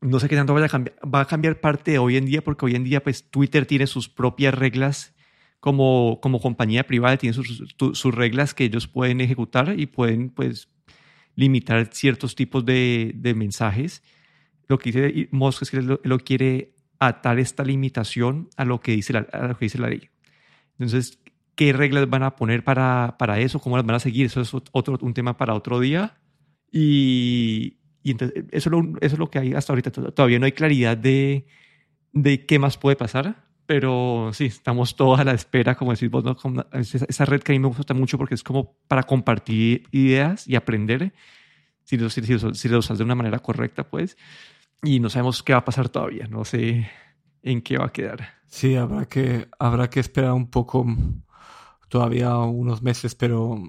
no 0.00 0.18
sé 0.20 0.28
qué 0.28 0.36
tanto 0.36 0.54
vaya 0.54 0.66
a 0.66 0.70
cambiar, 0.70 0.96
va 1.02 1.20
a 1.20 1.26
cambiar 1.26 1.60
parte 1.60 1.92
de 1.92 1.98
hoy 1.98 2.16
en 2.16 2.26
día, 2.26 2.42
porque 2.42 2.64
hoy 2.64 2.74
en 2.74 2.84
día 2.84 3.02
pues 3.02 3.30
Twitter 3.30 3.66
tiene 3.66 3.86
sus 3.86 4.08
propias 4.08 4.54
reglas 4.54 5.14
como, 5.64 6.18
como 6.20 6.42
compañía 6.42 6.86
privada 6.86 7.16
tiene 7.16 7.32
sus, 7.32 7.74
sus, 7.78 8.14
reglas 8.14 8.52
que 8.52 8.64
ellos 8.64 8.86
pueden 8.86 9.22
ejecutar 9.22 9.74
y 9.80 9.86
pueden 9.86 10.28
pues 10.28 10.68
limitar 11.36 11.88
ciertos 11.92 12.34
tipos 12.34 12.64
de, 12.64 13.12
de 13.14 13.34
mensajes. 13.34 14.02
Lo 14.68 14.78
que 14.78 14.92
dice 14.92 15.28
Musk 15.30 15.62
es 15.62 15.70
que 15.70 15.82
lo, 15.82 16.18
quiere 16.18 16.74
atar 16.98 17.38
esta 17.38 17.64
limitación 17.64 18.48
a 18.56 18.64
lo 18.64 18.80
que 18.80 18.92
dice 18.92 19.12
la, 19.12 19.20
a 19.32 19.48
lo 19.48 19.56
que 19.56 19.66
dice 19.66 19.78
la 19.78 19.88
ley. 19.88 20.08
Entonces, 20.78 21.18
¿qué 21.54 21.72
reglas 21.72 22.08
van 22.08 22.22
a 22.22 22.36
poner 22.36 22.64
para, 22.64 23.16
para 23.18 23.38
eso? 23.40 23.58
¿Cómo 23.58 23.76
las 23.76 23.86
van 23.86 23.96
a 23.96 24.00
seguir? 24.00 24.26
Eso 24.26 24.40
es 24.40 24.52
otro, 24.54 24.98
un 25.00 25.14
tema 25.14 25.36
para 25.36 25.54
otro 25.54 25.80
día. 25.80 26.16
Y, 26.72 27.78
y 28.02 28.10
entonces, 28.12 28.44
eso, 28.50 28.68
es 28.68 28.72
lo, 28.72 28.80
eso 29.00 29.14
es 29.14 29.18
lo 29.18 29.30
que 29.30 29.38
hay 29.38 29.54
hasta 29.54 29.72
ahorita. 29.72 29.90
Todavía 29.90 30.38
no 30.38 30.46
hay 30.46 30.52
claridad 30.52 30.96
de, 30.96 31.46
de 32.12 32.46
qué 32.46 32.58
más 32.58 32.78
puede 32.78 32.96
pasar 32.96 33.44
pero 33.66 34.30
sí, 34.32 34.46
estamos 34.46 34.96
todos 34.96 35.20
a 35.20 35.24
la 35.24 35.32
espera, 35.32 35.74
como 35.74 35.92
decís 35.92 36.10
vos, 36.10 36.24
¿no? 36.24 36.36
esa 36.72 37.24
red 37.24 37.42
que 37.42 37.52
a 37.52 37.54
mí 37.54 37.58
me 37.58 37.68
gusta 37.68 37.94
mucho 37.94 38.18
porque 38.18 38.34
es 38.34 38.42
como 38.42 38.76
para 38.88 39.02
compartir 39.04 39.88
ideas 39.90 40.46
y 40.46 40.56
aprender, 40.56 41.12
si 41.84 41.96
lo, 41.96 42.10
si, 42.10 42.22
si 42.22 42.68
lo 42.68 42.78
usas 42.78 42.98
de 42.98 43.04
una 43.04 43.14
manera 43.14 43.38
correcta, 43.38 43.88
pues, 43.88 44.16
y 44.82 45.00
no 45.00 45.10
sabemos 45.10 45.42
qué 45.42 45.52
va 45.52 45.60
a 45.60 45.64
pasar 45.64 45.88
todavía, 45.88 46.26
no 46.26 46.44
sé 46.44 46.90
en 47.42 47.62
qué 47.62 47.78
va 47.78 47.86
a 47.86 47.92
quedar. 47.92 48.34
Sí, 48.46 48.76
habrá 48.76 49.06
que, 49.06 49.48
habrá 49.58 49.90
que 49.90 50.00
esperar 50.00 50.32
un 50.32 50.50
poco, 50.50 50.86
todavía 51.88 52.36
unos 52.36 52.82
meses, 52.82 53.14
pero 53.14 53.62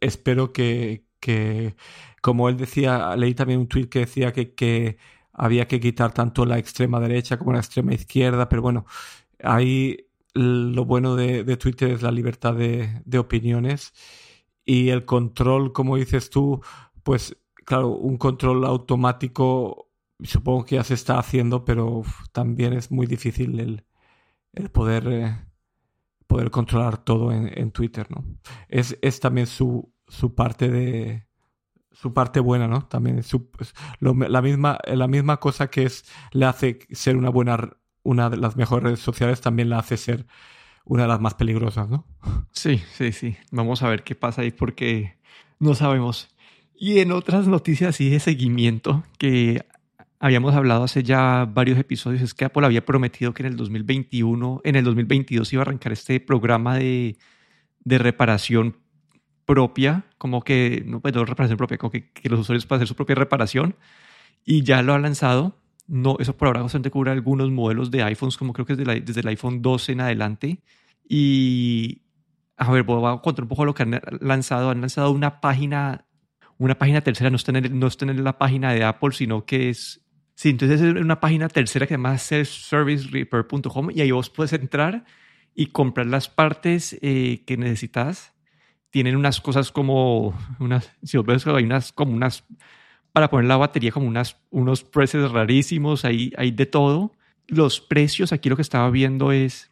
espero 0.00 0.52
que, 0.52 1.04
que, 1.20 1.76
como 2.22 2.48
él 2.48 2.56
decía, 2.56 3.14
leí 3.16 3.34
también 3.34 3.60
un 3.60 3.68
tweet 3.68 3.88
que 3.88 4.00
decía 4.00 4.32
que, 4.32 4.54
que 4.54 4.98
había 5.38 5.68
que 5.68 5.80
quitar 5.80 6.12
tanto 6.12 6.44
la 6.44 6.58
extrema 6.58 7.00
derecha 7.00 7.38
como 7.38 7.52
la 7.52 7.60
extrema 7.60 7.94
izquierda, 7.94 8.48
pero 8.48 8.62
bueno, 8.62 8.86
ahí 9.42 10.08
lo 10.34 10.84
bueno 10.84 11.16
de, 11.16 11.56
Twitter 11.56 11.90
es 11.90 12.02
la 12.02 12.10
libertad 12.10 12.54
de, 12.54 13.18
opiniones 13.18 13.92
y 14.64 14.90
el 14.90 15.04
control, 15.04 15.72
como 15.72 15.96
dices 15.96 16.30
tú, 16.30 16.60
pues 17.02 17.36
claro, 17.64 17.88
un 17.88 18.18
control 18.18 18.64
automático 18.64 19.90
supongo 20.22 20.64
que 20.64 20.76
ya 20.76 20.84
se 20.84 20.94
está 20.94 21.18
haciendo, 21.18 21.64
pero 21.64 22.02
también 22.32 22.72
es 22.72 22.90
muy 22.90 23.06
difícil 23.06 23.60
el, 23.60 24.70
poder, 24.70 25.08
eh, 25.08 25.36
poder 26.26 26.50
controlar 26.50 26.98
todo 26.98 27.32
en, 27.32 27.50
en 27.56 27.70
Twitter, 27.70 28.10
¿no? 28.10 28.24
Es, 28.68 28.98
es 29.00 29.20
también 29.20 29.46
su, 29.46 29.92
su 30.08 30.34
parte 30.34 30.68
de, 30.68 31.27
su 32.00 32.14
parte 32.14 32.38
buena, 32.38 32.68
¿no? 32.68 32.82
También 32.86 33.20
la, 34.00 34.42
misma, 34.42 34.78
la 34.84 35.08
misma 35.08 35.38
cosa 35.38 35.68
que 35.68 35.82
es, 35.82 36.04
le 36.30 36.46
hace 36.46 36.78
ser 36.92 37.16
una 37.16 37.28
buena, 37.28 37.76
una 38.04 38.30
de 38.30 38.36
las 38.36 38.56
mejores 38.56 38.84
redes 38.84 39.00
sociales, 39.00 39.40
también 39.40 39.68
la 39.68 39.80
hace 39.80 39.96
ser 39.96 40.26
una 40.84 41.02
de 41.02 41.08
las 41.08 41.20
más 41.20 41.34
peligrosas, 41.34 41.88
¿no? 41.88 42.06
Sí, 42.52 42.80
sí, 42.92 43.10
sí. 43.10 43.36
Vamos 43.50 43.82
a 43.82 43.88
ver 43.88 44.04
qué 44.04 44.14
pasa 44.14 44.42
ahí 44.42 44.52
porque 44.52 45.18
no 45.58 45.74
sabemos. 45.74 46.28
Y 46.76 47.00
en 47.00 47.10
otras 47.10 47.48
noticias 47.48 47.90
así 47.90 48.10
de 48.10 48.20
seguimiento 48.20 49.02
que 49.18 49.66
habíamos 50.20 50.54
hablado 50.54 50.84
hace 50.84 51.02
ya 51.02 51.50
varios 51.52 51.78
episodios, 51.78 52.22
es 52.22 52.32
que 52.32 52.44
Apple 52.44 52.64
había 52.64 52.84
prometido 52.84 53.34
que 53.34 53.42
en 53.42 53.48
el 53.48 53.56
2021, 53.56 54.60
en 54.62 54.76
el 54.76 54.84
2022 54.84 55.52
iba 55.52 55.62
a 55.62 55.64
arrancar 55.64 55.92
este 55.92 56.20
programa 56.20 56.76
de, 56.76 57.16
de 57.80 57.98
reparación 57.98 58.76
propia, 59.48 60.04
como 60.18 60.42
que, 60.42 60.84
no, 60.86 61.00
pues 61.00 61.14
reparación 61.14 61.56
propia, 61.56 61.78
como 61.78 61.90
que, 61.90 62.12
que, 62.12 62.28
los 62.28 62.40
usuarios 62.40 62.66
puedan 62.66 62.80
hacer 62.80 62.88
su 62.88 62.94
propia 62.94 63.14
reparación 63.14 63.76
y 64.44 64.62
ya 64.62 64.82
lo 64.82 64.92
ha 64.92 64.98
lanzado. 64.98 65.56
No, 65.86 66.16
eso 66.20 66.36
por 66.36 66.48
ahora 66.48 66.60
solamente 66.68 66.90
cubre 66.90 67.10
algunos 67.10 67.50
modelos 67.50 67.90
de 67.90 68.02
iPhones, 68.02 68.36
como 68.36 68.52
creo 68.52 68.66
que 68.66 68.76
desde, 68.76 69.00
desde 69.00 69.20
el 69.22 69.28
iPhone 69.28 69.62
12 69.62 69.92
en 69.92 70.02
adelante. 70.02 70.62
Y, 71.08 72.02
a 72.58 72.70
ver, 72.70 72.82
voy 72.82 73.10
a 73.10 73.22
contar 73.22 73.44
un 73.44 73.48
poco 73.48 73.64
lo 73.64 73.74
que 73.74 73.84
han 73.84 73.98
lanzado. 74.20 74.68
Han 74.68 74.82
lanzado 74.82 75.10
una 75.12 75.40
página, 75.40 76.04
una 76.58 76.76
página 76.76 77.00
tercera, 77.00 77.30
no 77.30 77.36
está 77.36 77.56
en, 77.56 77.78
no 77.78 77.86
está 77.86 78.04
en 78.04 78.22
la 78.22 78.36
página 78.36 78.74
de 78.74 78.84
Apple, 78.84 79.12
sino 79.12 79.46
que 79.46 79.70
es 79.70 80.04
Sí, 80.38 80.50
entonces 80.50 80.80
es 80.80 80.94
una 80.94 81.18
página 81.18 81.48
tercera 81.48 81.84
que 81.84 81.94
se 81.94 81.98
llama 81.98 82.16
selfservicerepair.com 82.16 83.90
y 83.92 84.02
ahí 84.02 84.12
vos 84.12 84.30
puedes 84.30 84.52
entrar 84.52 85.04
y 85.52 85.66
comprar 85.72 86.06
las 86.06 86.28
partes 86.28 86.96
eh, 87.02 87.42
que 87.44 87.56
necesitas. 87.56 88.37
Tienen 88.90 89.16
unas 89.16 89.40
cosas 89.40 89.72
como 89.72 90.38
unas, 90.58 90.90
si 91.02 91.16
vos 91.16 91.26
ves, 91.26 91.46
hay 91.46 91.64
unas 91.64 91.92
como 91.92 92.12
unas 92.12 92.44
para 93.12 93.30
poner 93.30 93.46
la 93.46 93.56
batería 93.56 93.90
como 93.90 94.06
unas, 94.06 94.36
unos 94.50 94.84
precios 94.84 95.32
rarísimos, 95.32 96.04
hay, 96.04 96.32
hay 96.36 96.50
de 96.50 96.66
todo. 96.66 97.12
Los 97.46 97.80
precios, 97.80 98.32
aquí 98.32 98.48
lo 98.48 98.56
que 98.56 98.62
estaba 98.62 98.90
viendo 98.90 99.32
es 99.32 99.70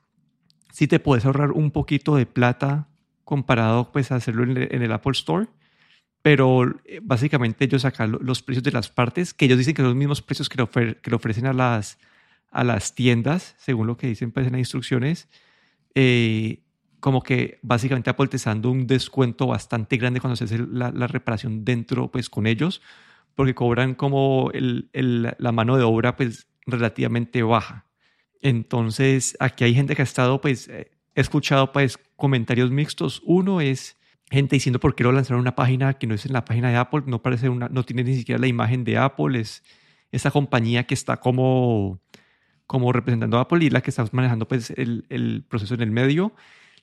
si 0.72 0.88
te 0.88 0.98
puedes 0.98 1.26
ahorrar 1.26 1.52
un 1.52 1.70
poquito 1.70 2.16
de 2.16 2.26
plata 2.26 2.88
comparado 3.24 3.92
pues 3.92 4.11
a 4.11 4.16
hacerlo 4.16 4.44
en 4.44 4.83
el 4.83 4.92
Apple 4.92 5.12
Store 5.12 5.48
pero 6.26 6.74
eh, 6.87 6.98
básicamente 7.00 7.66
ellos 7.66 7.83
sacan 7.83 8.18
los 8.20 8.42
precios 8.42 8.64
de 8.64 8.72
las 8.72 8.88
partes, 8.88 9.33
que 9.33 9.44
ellos 9.44 9.59
dicen 9.59 9.74
que 9.74 9.83
son 9.83 9.90
los 9.90 9.96
mismos 9.96 10.22
precios 10.22 10.48
que 10.48 10.61
le, 10.61 10.96
que 10.96 11.14
ofrecen 11.14 11.46
a 11.46 11.52
las, 11.52 12.00
a 12.50 12.64
las 12.64 12.96
tiendas, 12.96 13.55
según 13.59 13.87
lo 13.87 13.96
que 13.96 14.09
dicen 14.09 14.33
pues, 14.33 14.44
en 14.44 14.55
las 14.55 14.59
instrucciones, 14.59 15.29
eh, 15.94 16.64
como 17.07 17.23
que 17.23 17.61
básicamente 17.62 18.11
Apple 18.11 18.27
te 18.27 18.37
está 18.37 18.51
dando 18.51 18.69
un 18.69 18.88
descuento 18.88 19.47
bastante 19.47 19.97
grande 19.97 20.19
cuando 20.19 20.35
se 20.35 20.42
hace 20.42 20.59
la, 20.59 20.90
la 20.90 21.07
reparación 21.07 21.64
dentro 21.64 22.11
pues 22.11 22.29
con 22.29 22.49
ellos, 22.49 22.83
porque 23.37 23.55
cobran 23.55 23.95
como 23.95 24.51
el, 24.53 24.90
el, 24.92 25.33
la 25.38 25.53
mano 25.53 25.77
de 25.77 25.85
obra 25.85 26.16
pues 26.16 26.49
relativamente 26.66 27.45
baja. 27.45 27.87
Entonces 28.42 29.37
aquí 29.38 29.62
hay 29.62 29.73
gente 29.73 29.95
que 29.95 30.03
ha 30.03 30.05
estado 30.05 30.40
pues, 30.40 30.66
he 30.66 30.90
escuchado 31.14 31.71
pues 31.71 31.97
comentarios 32.16 32.73
mixtos. 32.73 33.23
Uno 33.25 33.61
es 33.61 33.97
gente 34.29 34.57
diciendo 34.57 34.81
por 34.81 34.97
qué 34.97 35.05
lo 35.05 35.12
lanzaron 35.12 35.42
una 35.42 35.55
página 35.55 35.95
que 35.95 36.09
no 36.09 36.14
es 36.16 36.27
en 36.27 36.33
la 36.33 36.45
página 36.45 36.71
de 36.71 36.77
Apple, 36.77 37.05
no 37.07 37.23
parece 37.23 37.49
una, 37.49 37.69
no 37.69 37.85
tiene 37.85 38.03
ni 38.03 38.16
siquiera 38.16 38.40
la 38.40 38.49
imagen 38.49 38.83
de 38.83 38.99
Apple, 38.99 39.38
es 39.38 39.62
esa 40.11 40.33
compañía 40.33 40.88
que 40.88 40.95
está 40.95 41.19
como, 41.19 42.01
como 42.66 42.92
representando 42.92 43.38
a 43.38 43.42
Apple 43.42 43.64
y 43.64 43.71
la 43.71 43.81
que 43.81 43.90
está 43.90 44.05
manejando 44.11 44.49
pues 44.49 44.71
el, 44.71 45.07
el 45.09 45.45
proceso 45.49 45.75
en 45.75 45.83
el 45.83 45.92
medio. 45.92 46.35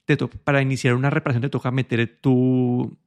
Te 0.05 0.17
para 0.17 0.61
iniciar 0.61 0.95
una 0.95 1.09
reparación 1.09 1.41
te 1.41 1.49
toca 1.49 1.71
meter 1.71 2.19
tu, 2.19 2.97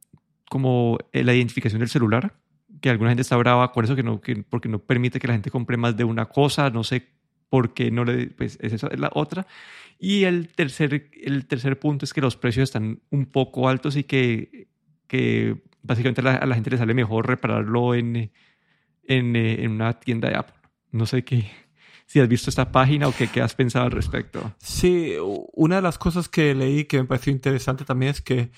como 0.48 0.98
eh, 1.12 1.24
la 1.24 1.35
identificación 1.35 1.80
del 1.80 1.88
celular, 1.88 2.35
que 2.80 2.90
alguna 2.90 3.11
gente 3.11 3.22
está 3.22 3.37
brava 3.37 3.72
con 3.72 3.85
eso, 3.85 3.96
que 3.96 4.02
no, 4.02 4.20
que, 4.20 4.37
porque 4.37 4.68
no 4.68 4.78
permite 4.78 5.18
que 5.18 5.26
la 5.26 5.35
gente 5.35 5.50
compre 5.50 5.76
más 5.76 5.96
de 5.96 6.04
una 6.04 6.26
cosa, 6.26 6.70
no 6.70 6.85
sé 6.85 7.06
por 7.48 7.74
qué 7.74 7.90
no 7.90 8.04
le, 8.04 8.28
pues 8.28 8.59
es 8.61 8.72
esa 8.72 8.88
es 8.88 8.98
la 8.98 9.11
otra. 9.14 9.46
Y 9.98 10.24
el 10.24 10.48
tercer, 10.48 11.11
el 11.22 11.46
tercer 11.46 11.78
punto 11.78 12.04
es 12.04 12.12
que 12.12 12.20
los 12.20 12.37
precios 12.37 12.64
están 12.64 13.00
un 13.11 13.26
poco 13.26 13.68
altos 13.68 13.96
y 13.96 14.04
que, 14.04 14.68
que 15.06 15.56
básicamente 15.82 16.20
a 16.20 16.46
la, 16.46 16.54
gente 16.54 16.70
le 16.70 16.78
sale 16.78 16.94
mejor 16.94 17.26
repararlo 17.26 17.94
en, 17.94 18.30
en, 19.04 19.37
eh, 19.37 19.64
en, 19.64 19.70
una 19.70 19.94
tienda 19.94 20.28
de 20.28 20.37
Apple. 20.37 20.56
No 20.92 21.06
sé 21.06 21.24
qué, 21.24 21.50
si 22.07 22.21
has 22.21 22.29
visto 22.29 22.51
esta 22.51 22.73
página 22.73 23.09
o 23.09 23.12
qué, 23.12 23.29
qué 23.29 23.42
has 23.42 23.55
pensado 23.55 23.85
al 23.85 23.90
respecto. 23.90 24.55
Sí, 24.59 25.14
una 25.53 25.77
de 25.77 25.83
las 25.83 25.99
cosas 25.99 26.29
que 26.29 26.55
leí 26.55 26.85
que 26.85 26.99
me 26.99 27.05
pareció 27.05 27.33
interesante 27.33 27.85
también 27.85 28.12
es 28.12 28.23
que 28.23 28.51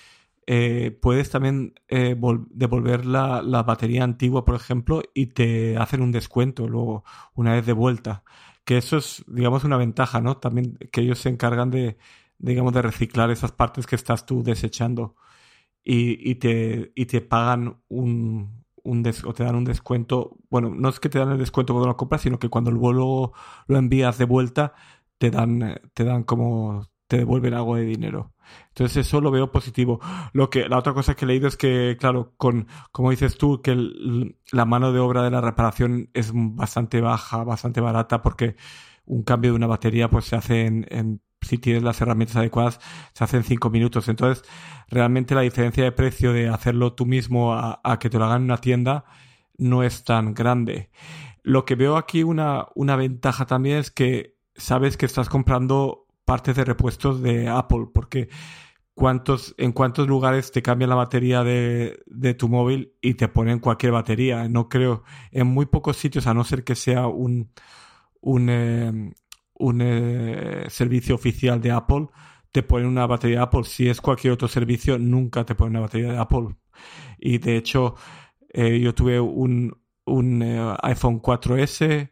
eh, 0.47 0.97
puedes 1.03 1.31
también 1.31 1.75
eh, 1.89 2.17
devolver 2.51 3.05
la, 3.05 3.43
la, 3.43 3.63
batería 3.63 4.05
antigua, 4.05 4.45
por 4.45 4.55
ejemplo, 4.55 5.03
y 5.13 5.27
te 5.27 5.77
hacen 5.77 6.01
un 6.01 6.13
descuento 6.13 6.69
luego 6.69 7.05
una 7.35 7.53
vez 7.53 7.67
de 7.67 7.75
vuelta 7.75 8.23
que 8.69 8.77
eso 8.77 8.99
es, 8.99 9.25
digamos, 9.27 9.65
una 9.65 9.79
ventaja, 9.79 10.21
¿no? 10.21 10.37
También 10.37 10.77
que 10.93 11.01
ellos 11.01 11.21
se 11.21 11.31
encargan 11.31 11.71
de, 11.71 11.97
digamos, 12.37 12.75
de 12.75 12.83
reciclar 12.83 13.31
esas 13.31 13.51
partes 13.51 13.87
que 13.87 13.97
estás 13.97 14.27
tú 14.27 14.43
desechando 14.43 15.17
y, 15.83 16.31
y 16.31 16.35
te, 16.35 16.93
y 16.95 17.07
te 17.07 17.23
pagan 17.23 17.83
un, 17.89 18.67
un 18.89 19.05
o 19.25 19.35
te 19.35 19.45
dan 19.45 19.57
un 19.57 19.65
descuento. 19.65 20.37
Bueno, 20.51 20.71
no 20.75 20.89
es 20.89 21.01
que 21.01 21.09
te 21.09 21.19
dan 21.19 21.31
el 21.33 21.39
descuento 21.39 21.73
cuando 21.75 21.89
lo 21.89 21.97
compras, 21.97 22.23
sino 22.23 22.39
que 22.39 22.49
cuando 22.49 22.71
luego 22.71 23.33
lo 23.67 23.79
envías 23.79 24.19
de 24.19 24.25
vuelta, 24.25 24.75
te 25.19 25.31
dan, 25.31 25.81
te 25.95 26.05
dan 26.05 26.25
como, 26.25 26.89
te 27.07 27.19
devuelven 27.19 27.55
algo 27.55 27.77
de 27.77 27.85
dinero. 27.85 28.33
Entonces 28.69 29.07
eso 29.07 29.21
lo 29.21 29.31
veo 29.31 29.51
positivo. 29.53 30.01
Lo 30.33 30.51
que, 30.51 30.69
la 30.69 30.79
otra 30.79 30.95
cosa 30.95 31.15
que 31.15 31.25
he 31.25 31.29
leído 31.29 31.49
es 31.49 31.57
que, 31.57 31.97
claro, 31.99 32.33
con, 32.37 32.69
como 32.93 33.11
dices 33.11 33.37
tú, 33.37 33.61
que 33.63 33.77
la 34.53 34.65
mano 34.65 34.93
de 34.93 35.01
obra 35.01 35.23
de 35.23 35.31
la 35.31 35.41
reparación 35.41 36.11
es 36.15 36.33
bastante 36.35 37.01
baja, 37.01 37.45
bastante 37.45 37.81
barata, 37.81 38.23
porque 38.23 38.57
un 39.05 39.23
cambio 39.23 39.53
de 39.53 39.57
una 39.57 39.67
batería 39.67 40.11
pues 40.11 40.27
se 40.27 40.37
hace 40.37 40.67
en, 40.67 41.21
si 41.41 41.59
tienes 41.59 41.83
las 41.83 42.01
herramientas 42.01 42.37
adecuadas, 42.37 42.81
se 43.13 43.25
hace 43.25 43.37
en 43.37 43.45
cinco 43.45 43.71
minutos. 43.71 44.09
Entonces, 44.09 44.45
realmente 44.89 45.35
la 45.35 45.43
diferencia 45.43 45.85
de 45.85 45.93
precio 45.93 46.33
de 46.33 46.49
hacerlo 46.49 46.95
tú 46.95 47.07
mismo 47.07 47.55
a, 47.55 47.99
que 48.01 48.11
te 48.11 48.19
lo 48.19 48.25
hagan 48.25 48.43
en 48.43 48.45
una 48.45 48.59
tienda 48.59 49.05
no 49.57 49.83
es 49.83 50.05
tan 50.05 50.35
grande. 50.35 50.91
Lo 51.43 51.65
que 51.65 51.75
veo 51.75 51.97
aquí 51.97 52.23
una, 52.23 52.67
una 52.75 52.97
ventaja 52.97 53.47
también 53.47 53.79
es 53.79 53.91
que 53.91 54.37
sabes 54.55 54.97
que 54.97 55.07
estás 55.07 55.29
comprando 55.29 56.07
partes 56.25 56.57
de 56.57 56.65
repuestos 56.65 57.23
de 57.23 57.49
Apple, 57.49 57.87
porque 57.93 58.29
cuántos, 58.95 59.55
en 59.57 59.73
cuántos 59.73 60.07
lugares 60.09 60.53
te 60.53 60.63
cambian 60.63 60.91
la 60.91 60.97
batería 60.97 61.43
de, 61.45 62.03
de, 62.07 62.35
tu 62.35 62.49
móvil 62.49 62.93
y 63.01 63.15
te 63.15 63.29
ponen 63.29 63.61
cualquier 63.61 63.93
batería. 63.93 64.49
No 64.49 64.69
creo, 64.69 65.05
en 65.31 65.47
muy 65.47 65.67
pocos 65.67 65.97
sitios, 65.97 66.27
a 66.27 66.35
no 66.35 66.45
ser 66.45 66.65
que 66.65 66.75
sea 66.75 67.07
un, 67.07 67.51
un, 68.21 68.49
eh, 68.51 69.13
un 69.59 69.81
eh, 69.83 70.67
servicio 70.69 71.15
oficial 71.15 71.61
de 71.61 71.71
Apple, 71.73 72.09
te 72.53 72.63
ponen 72.63 72.89
una 72.89 73.07
batería 73.07 73.39
de 73.39 73.43
Apple. 73.45 73.65
Si 73.65 73.89
es 73.89 74.01
cualquier 74.01 74.33
otro 74.33 74.49
servicio, 74.49 74.99
nunca 74.99 75.45
te 75.45 75.55
ponen 75.55 75.73
una 75.73 75.81
batería 75.81 76.13
de 76.13 76.19
Apple. 76.19 76.57
Y 77.19 77.39
de 77.39 77.57
hecho, 77.57 77.97
eh, 78.53 78.79
yo 78.81 78.95
tuve 78.95 79.21
un, 79.21 79.77
un 80.07 80.43
iPhone 80.83 81.21
4S 81.21 82.11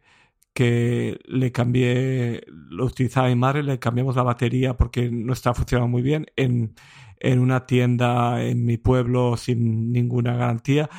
que 0.53 1.19
le 1.25 1.51
cambié, 1.51 2.43
lo 2.47 2.85
utilizaba 2.85 3.27
mi 3.27 3.35
madre, 3.35 3.61
le 3.61 3.77
cambiamos 3.77 4.15
la 4.15 4.23
batería 4.23 4.75
porque 4.75 5.11
no 5.11 5.33
estaba 5.33 5.53
funcionando 5.53 5.87
muy 5.87 6.01
bien 6.01 6.25
en, 6.35 6.73
en 7.19 7.39
una 7.39 7.65
tienda 7.65 8.43
en 8.43 8.65
mi 8.65 8.77
pueblo 8.77 9.37
sin 9.37 9.91
ninguna 9.91 10.35
garantía 10.35 10.89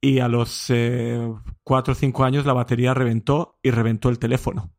y 0.00 0.20
a 0.20 0.28
los 0.28 0.66
eh, 0.68 1.18
cuatro 1.62 1.92
o 1.92 1.94
cinco 1.94 2.24
años 2.24 2.44
la 2.44 2.52
batería 2.52 2.92
reventó 2.92 3.58
y 3.62 3.70
reventó 3.70 4.10
el 4.10 4.18
teléfono. 4.18 4.70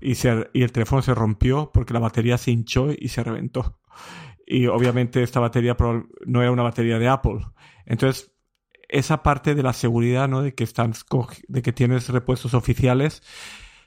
Y, 0.00 0.14
el 0.26 0.72
teléfono 0.72 1.02
se 1.02 1.14
rompió 1.14 1.70
porque 1.72 1.94
la 1.94 2.00
batería 2.00 2.38
se 2.38 2.50
hinchó 2.50 2.88
y 2.96 3.08
se 3.08 3.22
reventó. 3.22 3.78
Y 4.46 4.66
obviamente 4.66 5.22
esta 5.22 5.40
batería 5.40 5.76
no 6.26 6.42
era 6.42 6.50
una 6.50 6.62
batería 6.62 6.98
de 6.98 7.08
Apple. 7.08 7.40
Entonces 7.86 8.32
esa 8.90 9.22
parte 9.22 9.54
de 9.54 9.62
la 9.62 9.72
seguridad, 9.72 10.28
¿no? 10.28 10.42
De 10.42 10.54
que 10.54 10.64
están, 10.64 10.92
de 11.48 11.62
que 11.62 11.72
tienes 11.72 12.08
repuestos 12.08 12.54
oficiales, 12.54 13.22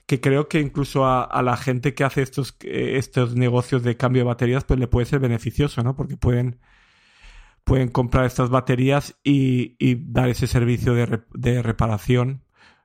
que 0.06 0.19
creo 0.21 0.47
que 0.47 0.60
incluso 0.60 1.06
a, 1.06 1.41
la 1.41 1.58
gente 1.58 1.93
que 1.93 2.04
hace 2.04 2.21
estos, 2.21 2.58
estos 2.62 3.36
negocios 3.36 3.84
de 3.84 3.97
cambio 3.97 4.21
de 4.21 4.28
baterías, 4.28 4.63
pues 4.63 4.80
le 4.80 4.88
puede 4.88 5.06
ser 5.06 5.19
beneficioso, 5.19 5.84
¿no? 5.84 5.95
Porque 5.95 6.17
pueden, 6.17 6.60
pueden 7.63 7.89
comprar 7.89 8.26
estas 8.26 8.49
baterías 8.49 9.15
y, 9.23 9.76
dar 10.12 10.30
ese 10.30 10.47
servicio 10.47 10.93
de, 10.93 11.62
reparación 11.62 12.43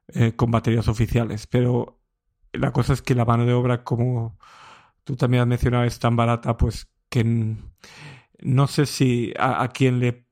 eh, 0.09 0.33
con 0.37 0.51
baterías 0.51 0.89
oficiales. 0.89 1.47
Pero 1.47 1.98
la 2.53 2.73
cosa 2.73 2.93
es 2.93 3.03
que 3.03 3.15
la 3.15 3.25
mano 3.25 3.47
de 3.47 3.53
obra, 3.55 3.85
como 3.85 4.39
tú 5.05 5.17
también 5.17 5.43
has 5.43 5.49
mencionado, 5.49 5.85
es 5.85 5.99
tan 5.99 6.17
barata, 6.17 6.57
pues 6.57 6.89
que 7.11 7.25
no 8.41 8.67
sé 8.67 8.87
si 8.87 9.33
a, 9.39 9.63
a 9.63 9.69
quién 9.69 10.01
le 10.01 10.27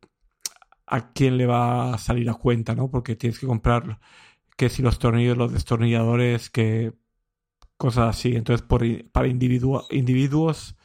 a 0.87 1.12
quién 1.12 1.37
le 1.38 1.46
va 1.46 1.94
a 1.94 1.98
salir 1.98 2.29
a 2.31 2.35
cuenta, 2.35 2.74
¿no? 2.74 2.90
Porque 2.90 3.16
tienes 3.16 3.38
que 3.38 3.46
comprar 3.46 3.98
que 4.57 4.68
si 4.70 4.83
los 4.83 4.98
tornillos, 4.98 5.37
los 5.38 5.52
destornilladores, 5.52 6.50
que 6.50 6.94
cosas 7.79 8.16
así. 8.16 8.37
Entonces, 8.37 8.66
por, 8.66 8.83
para 9.12 9.29
individuos, 9.29 10.76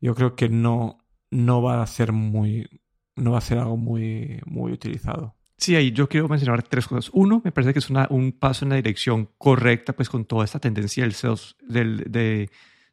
yo 0.00 0.14
creo 0.14 0.36
que 0.36 0.48
no, 0.48 0.98
no 1.30 1.62
va 1.62 1.82
a 1.82 1.86
ser 1.86 2.12
muy, 2.12 2.68
no 3.16 3.32
va 3.32 3.38
a 3.38 3.40
ser 3.42 3.58
algo 3.58 3.76
muy, 3.76 4.40
muy 4.46 4.72
utilizado. 4.72 5.36
Sí, 5.56 5.76
ahí 5.76 5.92
yo 5.92 6.08
quiero 6.08 6.28
mencionar 6.28 6.62
tres 6.62 6.86
cosas. 6.86 7.10
Uno, 7.14 7.40
me 7.44 7.52
parece 7.52 7.72
que 7.72 7.78
es 7.78 7.88
una, 7.90 8.06
un 8.10 8.32
paso 8.32 8.64
en 8.64 8.70
la 8.70 8.76
dirección 8.76 9.30
correcta, 9.38 9.92
pues 9.94 10.08
con 10.08 10.24
toda 10.24 10.44
esta 10.44 10.58
tendencia 10.58 11.04
del 11.04 11.14
sales, 11.14 11.56
del, 11.62 12.04
de, 12.08 12.50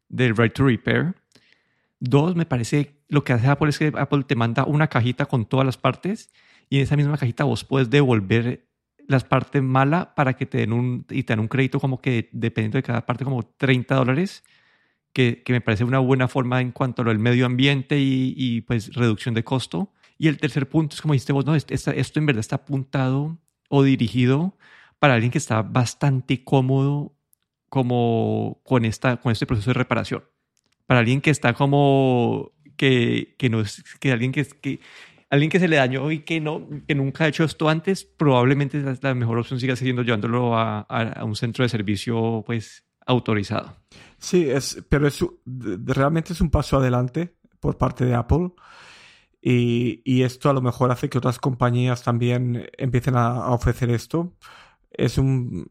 del 0.09 0.37
right 0.37 0.53
to 0.53 0.65
repair. 0.65 1.15
Dos, 1.99 2.35
me 2.35 2.45
parece 2.45 3.01
lo 3.11 3.23
que 3.25 3.33
hace 3.33 3.47
Apple 3.47 3.69
es 3.69 3.77
que 3.77 3.91
Apple 3.95 4.23
te 4.23 4.35
manda 4.35 4.63
una 4.63 4.87
cajita 4.87 5.25
con 5.25 5.45
todas 5.45 5.65
las 5.65 5.77
partes 5.77 6.31
y 6.69 6.77
en 6.77 6.83
esa 6.83 6.95
misma 6.95 7.17
cajita 7.17 7.43
vos 7.43 7.65
puedes 7.65 7.89
devolver 7.89 8.65
las 9.05 9.25
partes 9.25 9.61
malas 9.61 10.07
para 10.15 10.33
que 10.33 10.45
te 10.45 10.59
den 10.59 10.71
un, 10.71 11.05
y 11.09 11.23
te 11.23 11.33
dan 11.33 11.41
un 11.41 11.49
crédito 11.49 11.81
como 11.81 12.01
que 12.01 12.29
dependiendo 12.31 12.77
de 12.77 12.83
cada 12.83 13.05
parte 13.05 13.25
como 13.25 13.43
30 13.43 13.95
dólares, 13.95 14.43
que, 15.11 15.43
que 15.43 15.51
me 15.51 15.59
parece 15.59 15.83
una 15.83 15.99
buena 15.99 16.29
forma 16.29 16.61
en 16.61 16.71
cuanto 16.71 17.01
a 17.01 17.05
lo 17.05 17.11
del 17.11 17.19
medio 17.19 17.45
ambiente 17.45 17.99
y, 17.99 18.33
y 18.37 18.61
pues 18.61 18.93
reducción 18.93 19.35
de 19.35 19.43
costo. 19.43 19.91
Y 20.21 20.27
el 20.27 20.37
tercer 20.37 20.69
punto 20.69 20.93
es 20.93 21.01
como 21.01 21.15
dijiste 21.15 21.33
vos, 21.33 21.47
no, 21.47 21.55
esto 21.55 22.19
en 22.19 22.25
verdad 22.27 22.41
está 22.41 22.57
apuntado 22.57 23.39
o 23.69 23.81
dirigido 23.81 24.55
para 24.99 25.15
alguien 25.15 25.31
que 25.31 25.39
está 25.39 25.63
bastante 25.63 26.43
cómodo 26.43 27.17
como 27.69 28.61
con, 28.63 28.85
esta, 28.85 29.17
con 29.17 29.31
este 29.31 29.47
proceso 29.47 29.71
de 29.71 29.73
reparación. 29.73 30.23
Para 30.85 30.99
alguien 30.99 31.21
que 31.21 31.31
está 31.31 31.53
como 31.53 32.51
que, 32.77 33.33
que 33.39 33.49
no 33.49 33.61
es 33.61 33.83
que 33.99 34.11
alguien 34.11 34.31
que, 34.31 34.45
que 34.45 34.79
alguien 35.31 35.49
que 35.49 35.59
se 35.59 35.67
le 35.67 35.77
dañó 35.77 36.11
y 36.11 36.19
que 36.19 36.39
no 36.39 36.69
que 36.87 36.93
nunca 36.93 37.23
ha 37.23 37.27
hecho 37.27 37.43
esto 37.43 37.67
antes, 37.67 38.03
probablemente 38.03 38.79
la 39.01 39.15
mejor 39.15 39.39
opción 39.39 39.59
siga 39.59 39.75
siendo 39.75 40.03
llevándolo 40.03 40.55
a, 40.55 40.81
a, 40.81 41.25
un 41.25 41.35
centro 41.35 41.63
de 41.63 41.69
servicio 41.69 42.43
pues 42.45 42.85
autorizado. 43.07 43.75
Sí, 44.19 44.47
es, 44.47 44.85
pero 44.87 45.07
es, 45.07 45.25
realmente 45.47 46.33
es 46.33 46.41
un 46.41 46.51
paso 46.51 46.77
adelante 46.77 47.33
por 47.59 47.79
parte 47.79 48.05
de 48.05 48.13
Apple. 48.13 48.51
Y, 49.41 50.21
esto 50.23 50.49
a 50.49 50.53
lo 50.53 50.61
mejor 50.61 50.91
hace 50.91 51.09
que 51.09 51.17
otras 51.17 51.39
compañías 51.39 52.03
también 52.03 52.69
empiecen 52.77 53.15
a, 53.15 53.49
ofrecer 53.51 53.89
esto. 53.89 54.33
Es 54.91 55.17
un, 55.17 55.67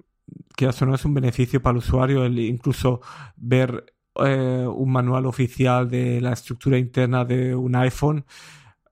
que 0.57 0.67
eso 0.67 0.87
no 0.87 0.95
es 0.95 1.05
un 1.05 1.15
beneficio 1.15 1.63
para 1.63 1.73
el 1.73 1.79
usuario, 1.79 2.25
el 2.25 2.39
incluso 2.39 3.01
ver 3.37 3.95
eh, 4.17 4.67
un 4.67 4.93
manual 4.93 5.27
oficial 5.27 5.89
de 5.89 6.21
la 6.21 6.33
estructura 6.33 6.79
interna 6.79 7.25
de 7.25 7.55
un 7.55 7.77
iPhone. 7.77 8.25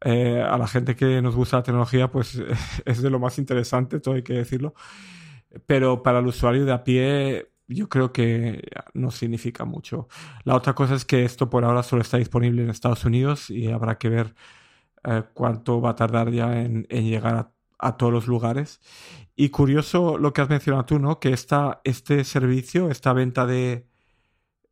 Eh, 0.04 0.40
a 0.40 0.56
la 0.58 0.68
gente 0.68 0.94
que 0.94 1.20
nos 1.22 1.34
gusta 1.34 1.58
la 1.58 1.62
tecnología, 1.64 2.10
pues 2.10 2.40
es 2.84 3.02
de 3.02 3.10
lo 3.10 3.18
más 3.18 3.38
interesante, 3.38 4.00
todo 4.00 4.14
hay 4.14 4.22
que 4.22 4.34
decirlo. 4.34 4.74
Pero 5.66 6.02
para 6.02 6.20
el 6.20 6.26
usuario 6.26 6.64
de 6.64 6.72
a 6.72 6.84
pie, 6.84 7.50
yo 7.68 7.88
creo 7.88 8.12
que 8.12 8.62
no 8.94 9.10
significa 9.10 9.64
mucho. 9.64 10.08
La 10.44 10.56
otra 10.56 10.74
cosa 10.74 10.94
es 10.94 11.04
que 11.04 11.24
esto 11.24 11.50
por 11.50 11.64
ahora 11.64 11.82
solo 11.82 12.02
está 12.02 12.18
disponible 12.18 12.62
en 12.62 12.70
Estados 12.70 13.04
Unidos 13.04 13.50
y 13.50 13.70
habrá 13.70 13.98
que 13.98 14.08
ver 14.08 14.34
eh, 15.04 15.22
cuánto 15.34 15.80
va 15.80 15.90
a 15.90 15.96
tardar 15.96 16.30
ya 16.30 16.60
en, 16.60 16.84
llegar 16.84 17.52
a, 17.78 17.96
todos 17.96 18.12
los 18.12 18.26
lugares. 18.26 18.80
Y 19.36 19.50
curioso 19.50 20.18
lo 20.18 20.32
que 20.32 20.40
has 20.42 20.48
mencionado 20.48 20.84
tú, 20.86 20.98
¿no? 20.98 21.20
Que 21.20 21.32
esta, 21.32 21.80
este 21.84 22.24
servicio, 22.24 22.90
esta 22.90 23.12
venta 23.12 23.46
de, 23.46 23.86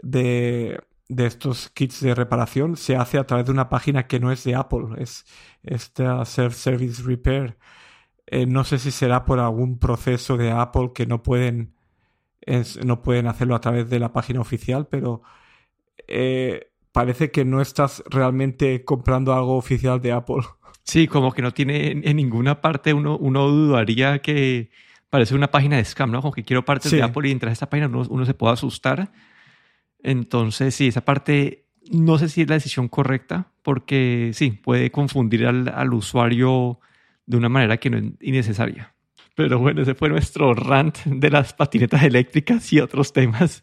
de, 0.02 0.80
estos 1.08 1.70
kits 1.70 2.00
de 2.00 2.14
reparación 2.14 2.76
se 2.76 2.96
hace 2.96 3.18
a 3.18 3.26
través 3.26 3.46
de 3.46 3.52
una 3.52 3.68
página 3.68 4.06
que 4.08 4.20
no 4.20 4.32
es 4.32 4.44
de 4.44 4.54
Apple, 4.56 4.88
es 4.98 5.24
esta 5.62 6.24
Self-Service 6.24 7.02
Repair. 7.04 7.58
Eh, 8.26 8.46
no 8.46 8.64
sé 8.64 8.78
si 8.78 8.90
será 8.90 9.24
por 9.24 9.38
algún 9.40 9.78
proceso 9.78 10.36
de 10.36 10.50
Apple 10.50 10.92
que 10.94 11.06
no 11.06 11.22
pueden, 11.22 11.74
no 12.84 13.02
pueden 13.02 13.26
hacerlo 13.28 13.54
a 13.54 13.60
través 13.60 13.88
de 13.90 14.00
la 14.00 14.12
página 14.12 14.40
oficial, 14.40 14.88
pero 14.88 15.22
eh, 16.08 16.72
parece 16.96 17.30
que 17.30 17.44
no 17.44 17.61
estás 17.61 18.02
realmente 18.09 18.82
comprando 18.82 19.35
algo 19.35 19.59
oficial 19.59 20.00
de 20.00 20.12
Apple. 20.12 20.42
Sí, 20.82 21.06
como 21.06 21.30
que 21.30 21.42
no 21.42 21.52
tiene 21.52 21.90
en 21.90 22.16
ninguna 22.16 22.62
parte, 22.62 22.94
uno, 22.94 23.18
uno 23.18 23.48
dudaría 23.48 24.20
que 24.20 24.70
parece 25.11 25.35
una 25.35 25.50
página 25.50 25.76
de 25.76 25.85
scam, 25.85 26.11
¿no? 26.11 26.22
Como 26.22 26.32
que 26.32 26.42
quiero 26.42 26.64
partes 26.64 26.90
de 26.90 27.02
Apple 27.02 27.28
y 27.28 27.32
entrar 27.32 27.50
a 27.50 27.52
esta 27.52 27.68
página 27.68 27.88
uno, 27.88 28.24
se 28.24 28.32
puede 28.32 28.54
asustar. 28.54 29.12
Entonces, 30.02 30.74
sí, 30.74 30.87
esa 30.87 31.04
parte 31.04 31.66
no 31.90 32.16
sé 32.16 32.30
si 32.30 32.40
es 32.40 32.48
la 32.48 32.54
decisión 32.54 32.88
correcta, 32.88 33.52
porque 33.62 34.30
sí, 34.32 34.52
puede 34.52 34.90
confundir 34.90 35.46
al, 35.46 35.68
al 35.68 35.92
usuario 35.92 36.80
de 37.26 37.37
una 37.37 37.50
manera 37.50 37.76
que 37.76 37.90
no 37.90 37.98
es 37.98 38.04
innecesaria. 38.22 38.95
Pero 39.37 39.59
bueno, 39.59 39.83
ese 39.83 39.94
fue 39.94 40.09
nuestro 40.09 40.55
rant 40.55 40.96
de 41.05 41.31
las 41.31 41.53
patinetas 41.53 42.03
eléctricas 42.03 42.72
y 42.72 42.81
otros 42.81 43.12
temas. 43.12 43.62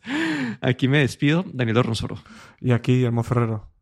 Aquí 0.62 0.88
me 0.88 1.00
despido, 1.00 1.44
Daniel 1.52 1.84
Ronsoro. 1.84 2.20
Y 2.62 2.72
aquí, 2.72 2.94
Guillermo 2.94 3.24
Ferrero. 3.24 3.73